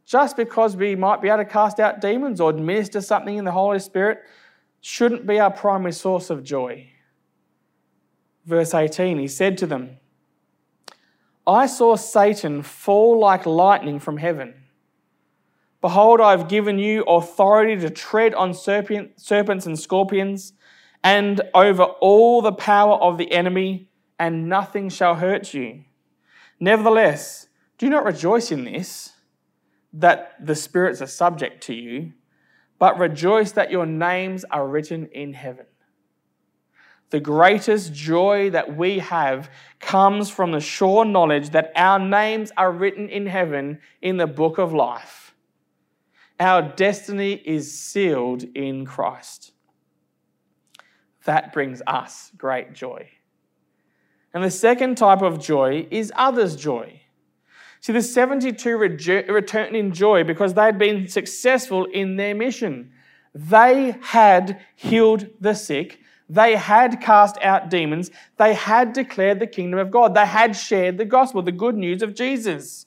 just 0.05 0.35
because 0.35 0.75
we 0.75 0.95
might 0.95 1.21
be 1.21 1.29
able 1.29 1.37
to 1.39 1.45
cast 1.45 1.79
out 1.79 2.01
demons 2.01 2.41
or 2.41 2.49
administer 2.49 3.01
something 3.01 3.37
in 3.37 3.45
the 3.45 3.51
Holy 3.51 3.79
Spirit 3.79 4.19
shouldn't 4.81 5.25
be 5.25 5.39
our 5.39 5.49
primary 5.49 5.93
source 5.93 6.29
of 6.29 6.43
joy. 6.43 6.87
Verse 8.45 8.73
18, 8.73 9.19
he 9.19 9.27
said 9.27 9.57
to 9.59 9.65
them, 9.65 9.97
I 11.45 11.65
saw 11.65 11.95
Satan 11.95 12.61
fall 12.61 13.19
like 13.19 13.45
lightning 13.45 13.99
from 13.99 14.17
heaven. 14.17 14.55
Behold, 15.81 16.21
I 16.21 16.31
have 16.31 16.47
given 16.47 16.79
you 16.79 17.03
authority 17.03 17.75
to 17.81 17.89
tread 17.89 18.33
on 18.33 18.53
serpents 18.53 19.65
and 19.65 19.79
scorpions 19.79 20.53
and 21.03 21.41
over 21.53 21.83
all 21.83 22.41
the 22.41 22.53
power 22.53 22.95
of 22.95 23.17
the 23.17 23.29
enemy, 23.33 23.89
and 24.17 24.47
nothing 24.47 24.87
shall 24.87 25.15
hurt 25.15 25.53
you. 25.53 25.83
Nevertheless, 26.59 27.49
do 27.77 27.89
not 27.89 28.05
rejoice 28.05 28.51
in 28.51 28.63
this, 28.63 29.11
that 29.91 30.35
the 30.39 30.55
spirits 30.55 31.01
are 31.01 31.07
subject 31.07 31.61
to 31.63 31.73
you, 31.73 32.13
but 32.79 32.97
rejoice 32.97 33.51
that 33.51 33.69
your 33.69 33.85
names 33.85 34.45
are 34.45 34.65
written 34.65 35.07
in 35.07 35.33
heaven. 35.33 35.65
The 37.13 37.19
greatest 37.19 37.93
joy 37.93 38.49
that 38.49 38.75
we 38.75 38.97
have 38.97 39.51
comes 39.79 40.31
from 40.31 40.51
the 40.51 40.59
sure 40.59 41.05
knowledge 41.05 41.51
that 41.51 41.71
our 41.75 41.99
names 41.99 42.51
are 42.57 42.71
written 42.71 43.07
in 43.07 43.27
heaven 43.27 43.77
in 44.01 44.17
the 44.17 44.25
book 44.25 44.57
of 44.57 44.73
life. 44.73 45.35
Our 46.39 46.63
destiny 46.63 47.33
is 47.33 47.71
sealed 47.71 48.41
in 48.55 48.87
Christ 48.87 49.51
that 51.25 51.53
brings 51.53 51.83
us 51.85 52.31
great 52.35 52.73
joy. 52.73 53.07
And 54.33 54.43
the 54.43 54.49
second 54.49 54.97
type 54.97 55.21
of 55.21 55.39
joy 55.39 55.87
is 55.91 56.11
others' 56.15 56.55
joy. 56.55 57.01
See, 57.79 57.93
the 57.93 58.01
72 58.01 58.75
returned 58.75 59.75
in 59.75 59.93
joy 59.93 60.23
because 60.23 60.55
they 60.55 60.63
had 60.63 60.79
been 60.79 61.07
successful 61.07 61.85
in 61.85 62.15
their 62.15 62.33
mission. 62.33 62.91
They 63.35 63.97
had 64.01 64.61
healed 64.75 65.27
the 65.39 65.53
sick, 65.53 65.99
they 66.29 66.55
had 66.55 67.01
cast 67.01 67.37
out 67.41 67.69
demons, 67.69 68.11
they 68.37 68.53
had 68.53 68.93
declared 68.93 69.39
the 69.39 69.47
kingdom 69.47 69.79
of 69.79 69.91
God, 69.91 70.13
they 70.13 70.25
had 70.25 70.55
shared 70.55 70.97
the 70.97 71.05
gospel, 71.05 71.41
the 71.41 71.51
good 71.51 71.75
news 71.75 72.01
of 72.01 72.15
Jesus. 72.15 72.85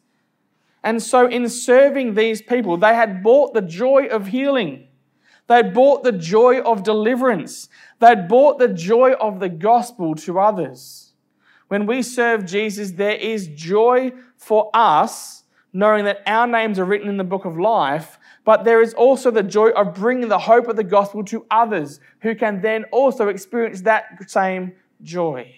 And 0.82 1.02
so, 1.02 1.26
in 1.26 1.48
serving 1.48 2.14
these 2.14 2.40
people, 2.40 2.76
they 2.76 2.94
had 2.94 3.22
bought 3.22 3.54
the 3.54 3.62
joy 3.62 4.06
of 4.06 4.28
healing. 4.28 4.86
They 5.48 5.56
had 5.56 5.74
bought 5.74 6.02
the 6.02 6.12
joy 6.12 6.60
of 6.60 6.82
deliverance. 6.82 7.68
They 8.00 8.08
had 8.08 8.28
bought 8.28 8.58
the 8.58 8.68
joy 8.68 9.12
of 9.12 9.40
the 9.40 9.48
gospel 9.48 10.14
to 10.16 10.38
others. 10.38 11.12
When 11.68 11.86
we 11.86 12.02
serve 12.02 12.46
Jesus, 12.46 12.92
there 12.92 13.16
is 13.16 13.48
joy 13.48 14.12
for 14.36 14.70
us 14.74 15.44
knowing 15.72 16.04
that 16.04 16.22
our 16.26 16.46
names 16.46 16.78
are 16.78 16.84
written 16.84 17.08
in 17.08 17.16
the 17.16 17.24
book 17.24 17.44
of 17.44 17.58
life, 17.58 18.18
but 18.46 18.62
there 18.62 18.80
is 18.80 18.94
also 18.94 19.32
the 19.32 19.42
joy 19.42 19.70
of 19.70 19.92
bringing 19.92 20.28
the 20.28 20.38
hope 20.38 20.68
of 20.68 20.76
the 20.76 20.84
gospel 20.84 21.24
to 21.24 21.44
others 21.50 21.98
who 22.20 22.32
can 22.32 22.60
then 22.62 22.84
also 22.92 23.26
experience 23.26 23.80
that 23.82 24.04
same 24.28 24.72
joy. 25.02 25.52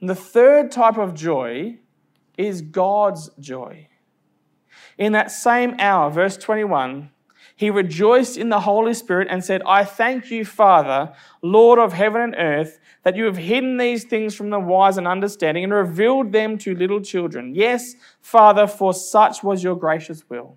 And 0.00 0.08
the 0.08 0.14
third 0.14 0.72
type 0.72 0.96
of 0.96 1.12
joy 1.12 1.76
is 2.38 2.62
God's 2.62 3.30
joy. 3.38 3.86
In 4.96 5.12
that 5.12 5.30
same 5.30 5.76
hour, 5.78 6.10
verse 6.10 6.38
21, 6.38 7.10
he 7.54 7.68
rejoiced 7.68 8.38
in 8.38 8.48
the 8.48 8.60
Holy 8.60 8.94
Spirit 8.94 9.28
and 9.30 9.44
said, 9.44 9.60
I 9.66 9.84
thank 9.84 10.30
you, 10.30 10.46
Father, 10.46 11.12
Lord 11.42 11.78
of 11.78 11.92
heaven 11.92 12.22
and 12.22 12.34
earth, 12.38 12.78
that 13.02 13.14
you 13.14 13.26
have 13.26 13.36
hidden 13.36 13.76
these 13.76 14.04
things 14.04 14.34
from 14.34 14.48
the 14.48 14.58
wise 14.58 14.96
and 14.96 15.06
understanding 15.06 15.64
and 15.64 15.72
revealed 15.74 16.32
them 16.32 16.56
to 16.58 16.74
little 16.74 17.02
children. 17.02 17.54
Yes, 17.54 17.94
Father, 18.22 18.66
for 18.66 18.94
such 18.94 19.42
was 19.42 19.62
your 19.62 19.76
gracious 19.76 20.24
will. 20.30 20.56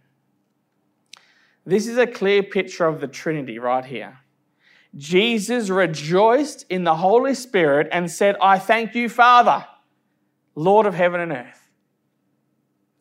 This 1.65 1.87
is 1.87 1.97
a 1.97 2.07
clear 2.07 2.43
picture 2.43 2.85
of 2.85 3.01
the 3.01 3.07
Trinity 3.07 3.59
right 3.59 3.85
here. 3.85 4.17
Jesus 4.95 5.69
rejoiced 5.69 6.65
in 6.69 6.83
the 6.83 6.95
Holy 6.95 7.33
Spirit 7.33 7.87
and 7.91 8.11
said, 8.11 8.35
I 8.41 8.59
thank 8.59 8.93
you, 8.95 9.07
Father, 9.07 9.65
Lord 10.55 10.85
of 10.85 10.93
heaven 10.93 11.21
and 11.21 11.31
earth. 11.31 11.69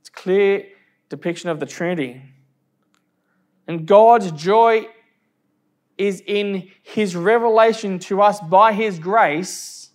It's 0.01 0.09
a 0.09 0.13
clear 0.13 0.67
depiction 1.09 1.51
of 1.51 1.59
the 1.59 1.67
Trinity. 1.67 2.23
And 3.67 3.87
God's 3.87 4.31
joy 4.33 4.89
is 5.99 6.23
in 6.27 6.69
his 6.83 7.15
revelation 7.15 7.99
to 7.99 8.23
us 8.23 8.41
by 8.41 8.73
his 8.73 8.99
grace 8.99 9.91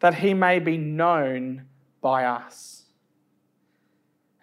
that 0.00 0.14
he 0.14 0.34
may 0.34 0.58
be 0.58 0.76
known 0.76 1.66
by 2.00 2.24
us. 2.24 2.77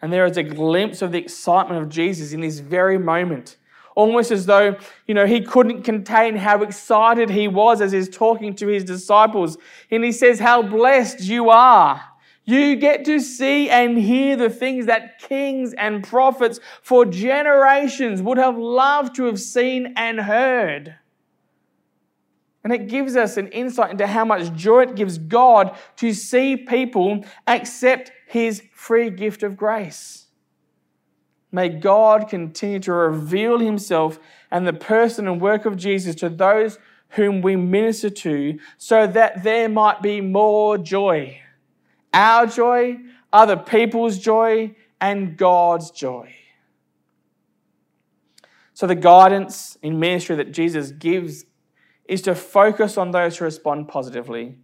And 0.05 0.13
there 0.13 0.27
is 0.27 0.37
a 0.37 0.43
glimpse 0.43 1.01
of 1.01 1.11
the 1.11 1.17
excitement 1.17 1.81
of 1.81 1.89
Jesus 1.89 2.31
in 2.31 2.41
this 2.41 2.59
very 2.59 2.99
moment. 2.99 3.57
Almost 3.95 4.29
as 4.29 4.45
though, 4.45 4.77
you 5.07 5.15
know, 5.15 5.25
he 5.25 5.41
couldn't 5.41 5.81
contain 5.81 6.35
how 6.35 6.61
excited 6.61 7.31
he 7.31 7.47
was 7.47 7.81
as 7.81 7.91
he's 7.91 8.07
talking 8.07 8.53
to 8.57 8.67
his 8.67 8.83
disciples. 8.83 9.57
And 9.89 10.03
he 10.03 10.11
says, 10.11 10.39
How 10.39 10.61
blessed 10.61 11.21
you 11.21 11.49
are 11.49 12.03
you 12.43 12.75
get 12.75 13.05
to 13.05 13.19
see 13.19 13.71
and 13.71 13.97
hear 13.97 14.35
the 14.35 14.51
things 14.51 14.85
that 14.85 15.17
kings 15.17 15.73
and 15.73 16.03
prophets 16.03 16.59
for 16.83 17.03
generations 17.03 18.21
would 18.21 18.37
have 18.37 18.55
loved 18.55 19.15
to 19.15 19.23
have 19.23 19.39
seen 19.39 19.95
and 19.97 20.19
heard. 20.19 20.95
And 22.63 22.73
it 22.73 22.87
gives 22.87 23.15
us 23.15 23.37
an 23.37 23.47
insight 23.47 23.91
into 23.91 24.07
how 24.07 24.25
much 24.25 24.53
joy 24.53 24.83
it 24.83 24.95
gives 24.95 25.19
God 25.19 25.77
to 25.97 26.13
see 26.13 26.57
people 26.57 27.23
accept 27.45 28.11
His 28.35 28.63
free 28.73 29.09
gift 29.09 29.43
of 29.43 29.55
grace. 29.55 30.25
May 31.53 31.69
God 31.69 32.27
continue 32.27 32.81
to 32.81 32.91
reveal 32.91 33.59
Himself 33.59 34.19
and 34.51 34.67
the 34.67 34.73
person 34.73 35.25
and 35.25 35.39
work 35.39 35.65
of 35.65 35.77
Jesus 35.77 36.15
to 36.15 36.27
those 36.27 36.77
whom 37.11 37.41
we 37.41 37.55
minister 37.55 38.09
to 38.09 38.59
so 38.77 39.07
that 39.07 39.45
there 39.45 39.69
might 39.69 40.01
be 40.01 40.19
more 40.19 40.77
joy 40.77 41.39
our 42.13 42.45
joy, 42.45 42.97
other 43.31 43.55
people's 43.55 44.19
joy, 44.19 44.75
and 44.99 45.37
God's 45.37 45.91
joy. 45.91 46.35
So, 48.73 48.85
the 48.85 48.95
guidance 48.95 49.77
in 49.81 49.97
ministry 49.97 50.35
that 50.35 50.51
Jesus 50.51 50.91
gives 50.91 51.45
is 52.03 52.21
to 52.23 52.35
focus 52.35 52.97
on 52.97 53.11
those 53.11 53.37
who 53.37 53.45
respond 53.45 53.87
positively, 53.87 54.57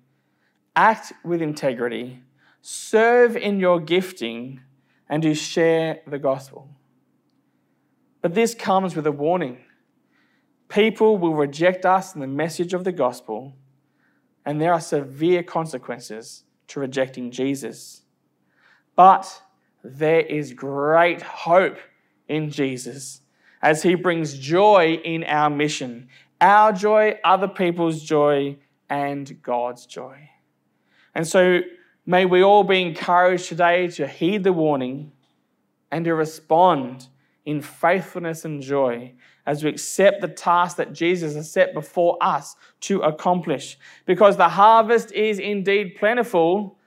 act 0.76 1.14
with 1.24 1.42
integrity, 1.42 2.22
serve 2.62 3.36
in 3.36 3.60
your 3.60 3.80
gifting, 3.80 4.62
and 5.10 5.24
to 5.24 5.34
share 5.34 6.00
the 6.08 6.20
gospel. 6.20 6.70
But 8.22 8.34
this 8.34 8.56
comes 8.56 8.96
with 8.96 9.06
a 9.06 9.12
warning. 9.12 9.58
People 10.70 11.18
will 11.18 11.34
reject 11.34 11.86
us 11.86 12.14
and 12.14 12.22
the 12.22 12.28
message 12.28 12.74
of 12.74 12.84
the 12.84 12.92
gospel, 12.92 13.54
and 14.46 14.62
there 14.62 14.72
are 14.72 14.80
severe 14.80 15.44
consequences 15.44 16.44
to 16.68 16.80
rejecting 16.80 17.32
Jesus. 17.32 18.04
But 18.96 19.42
there 19.84 20.22
is 20.22 20.54
great 20.54 21.22
hope 21.22 21.78
in 22.28 22.50
Jesus 22.50 23.22
as 23.62 23.84
he 23.84 23.96
brings 23.96 24.38
joy 24.38 25.00
in 25.04 25.24
our 25.26 25.50
mission 25.50 26.08
our 26.42 26.74
joy, 26.74 27.20
other 27.24 27.48
people's 27.48 28.02
joy, 28.02 28.58
and 28.90 29.42
God's 29.44 29.86
joy. 29.86 30.30
And 31.14 31.26
so 31.28 31.62
may 32.12 32.26
we 32.26 32.44
all 32.44 32.66
be 32.66 32.82
encouraged 32.82 33.48
today 33.48 33.88
to 33.88 34.06
heed 34.06 34.44
the 34.44 34.52
warning 34.52 35.14
and 35.92 36.04
to 36.04 36.14
respond 36.14 37.08
in 37.46 37.62
faithfulness 37.62 38.44
and 38.44 38.62
joy 38.62 39.14
as 39.46 39.64
we 39.64 39.70
accept 39.70 40.20
the 40.20 40.28
task 40.28 40.76
that 40.76 40.92
Jesus 40.92 41.36
has 41.36 41.50
set 41.50 41.74
before 41.74 42.18
us 42.20 42.58
to 42.82 43.00
accomplish. 43.00 43.80
Because 44.06 44.36
the 44.36 44.50
harvest 44.50 45.14
is 45.14 45.40
indeed 45.40 45.96
plentiful, 45.98 46.78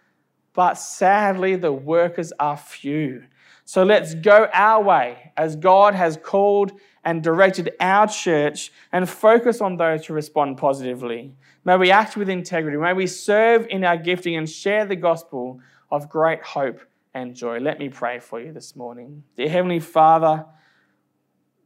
but 0.52 0.74
sadly 0.74 1.56
the 1.56 1.72
workers 1.72 2.30
are 2.38 2.58
few. 2.58 3.24
So 3.64 3.82
let's 3.82 4.14
go 4.14 4.48
our 4.52 4.82
way 4.82 5.32
as 5.36 5.56
God 5.56 5.94
has 5.94 6.18
called 6.22 6.72
and 7.02 7.22
directed 7.22 7.72
our 7.80 8.06
church 8.06 8.70
and 8.92 9.08
focus 9.08 9.60
on 9.60 9.76
those 9.76 10.06
who 10.06 10.14
respond 10.14 10.58
positively. 10.58 11.34
May 11.64 11.76
we 11.76 11.90
act 11.90 12.16
with 12.16 12.28
integrity. 12.28 12.76
May 12.76 12.92
we 12.92 13.06
serve 13.06 13.66
in 13.70 13.84
our 13.84 13.96
gifting 13.96 14.36
and 14.36 14.48
share 14.48 14.84
the 14.84 14.96
gospel 14.96 15.60
of 15.90 16.10
great 16.10 16.42
hope 16.42 16.80
and 17.14 17.34
joy. 17.34 17.58
Let 17.58 17.78
me 17.78 17.88
pray 17.88 18.18
for 18.18 18.40
you 18.40 18.52
this 18.52 18.76
morning. 18.76 19.22
Dear 19.36 19.48
Heavenly 19.48 19.80
Father, 19.80 20.44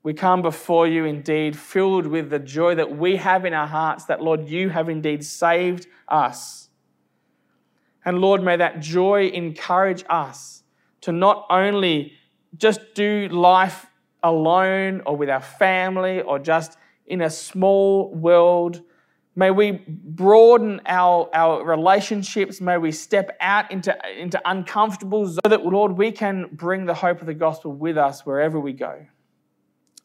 we 0.04 0.14
come 0.14 0.40
before 0.40 0.86
you 0.86 1.04
indeed 1.04 1.56
filled 1.56 2.06
with 2.06 2.30
the 2.30 2.38
joy 2.38 2.76
that 2.76 2.96
we 2.96 3.16
have 3.16 3.44
in 3.44 3.52
our 3.52 3.66
hearts 3.66 4.04
that, 4.04 4.22
Lord, 4.22 4.48
you 4.48 4.68
have 4.68 4.88
indeed 4.88 5.24
saved 5.24 5.88
us. 6.06 6.70
And 8.04 8.20
Lord, 8.20 8.42
may 8.42 8.56
that 8.56 8.80
joy 8.80 9.28
encourage 9.28 10.04
us 10.08 10.62
to 11.02 11.12
not 11.12 11.46
only 11.50 12.12
just 12.56 12.80
do 12.94 13.28
life 13.28 13.86
alone 14.22 15.02
or 15.06 15.16
with 15.16 15.30
our 15.30 15.40
family 15.40 16.22
or 16.22 16.38
just 16.38 16.76
in 17.06 17.22
a 17.22 17.30
small 17.30 18.12
world. 18.14 18.82
May 19.36 19.50
we 19.50 19.84
broaden 19.86 20.80
our, 20.86 21.30
our 21.32 21.64
relationships. 21.64 22.60
May 22.60 22.76
we 22.78 22.90
step 22.90 23.36
out 23.40 23.70
into, 23.70 23.96
into 24.18 24.40
uncomfortable 24.44 25.26
so 25.28 25.40
that, 25.48 25.64
Lord, 25.64 25.92
we 25.92 26.10
can 26.10 26.48
bring 26.52 26.86
the 26.86 26.94
hope 26.94 27.20
of 27.20 27.26
the 27.26 27.34
gospel 27.34 27.72
with 27.72 27.96
us 27.96 28.26
wherever 28.26 28.58
we 28.58 28.72
go. 28.72 29.06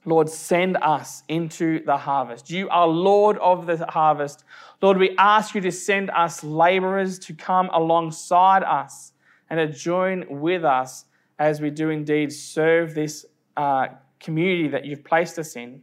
Lord, 0.06 0.29
send 0.29 0.77
us 0.77 1.23
into 1.29 1.84
the 1.86 1.97
harvest. 1.97 2.49
You 2.49 2.69
are 2.69 2.88
Lord 2.88 3.38
of 3.38 3.65
the 3.65 3.86
harvest. 3.88 4.43
Lord, 4.82 4.97
we 4.97 5.15
ask 5.17 5.56
you 5.56 5.62
to 5.62 5.71
send 5.71 6.10
us 6.12 6.43
laborers 6.43 7.17
to 7.19 7.34
come 7.34 7.69
alongside 7.71 8.63
us 8.63 9.12
and 9.59 9.71
to 9.71 9.77
join 9.77 10.25
with 10.41 10.65
us 10.65 11.05
as 11.37 11.61
we 11.61 11.69
do 11.69 11.89
indeed 11.89 12.33
serve 12.33 12.95
this 12.95 13.23
uh, 13.55 13.87
community 14.19 14.67
that 14.67 14.83
you've 14.83 15.03
placed 15.03 15.37
us 15.37 15.55
in 15.55 15.79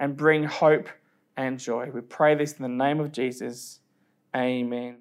and 0.00 0.16
bring 0.16 0.42
hope 0.42 0.88
and 1.36 1.56
joy. 1.56 1.88
We 1.94 2.00
pray 2.00 2.34
this 2.34 2.54
in 2.54 2.62
the 2.62 2.68
name 2.68 2.98
of 2.98 3.12
Jesus. 3.12 3.78
Amen. 4.34 4.96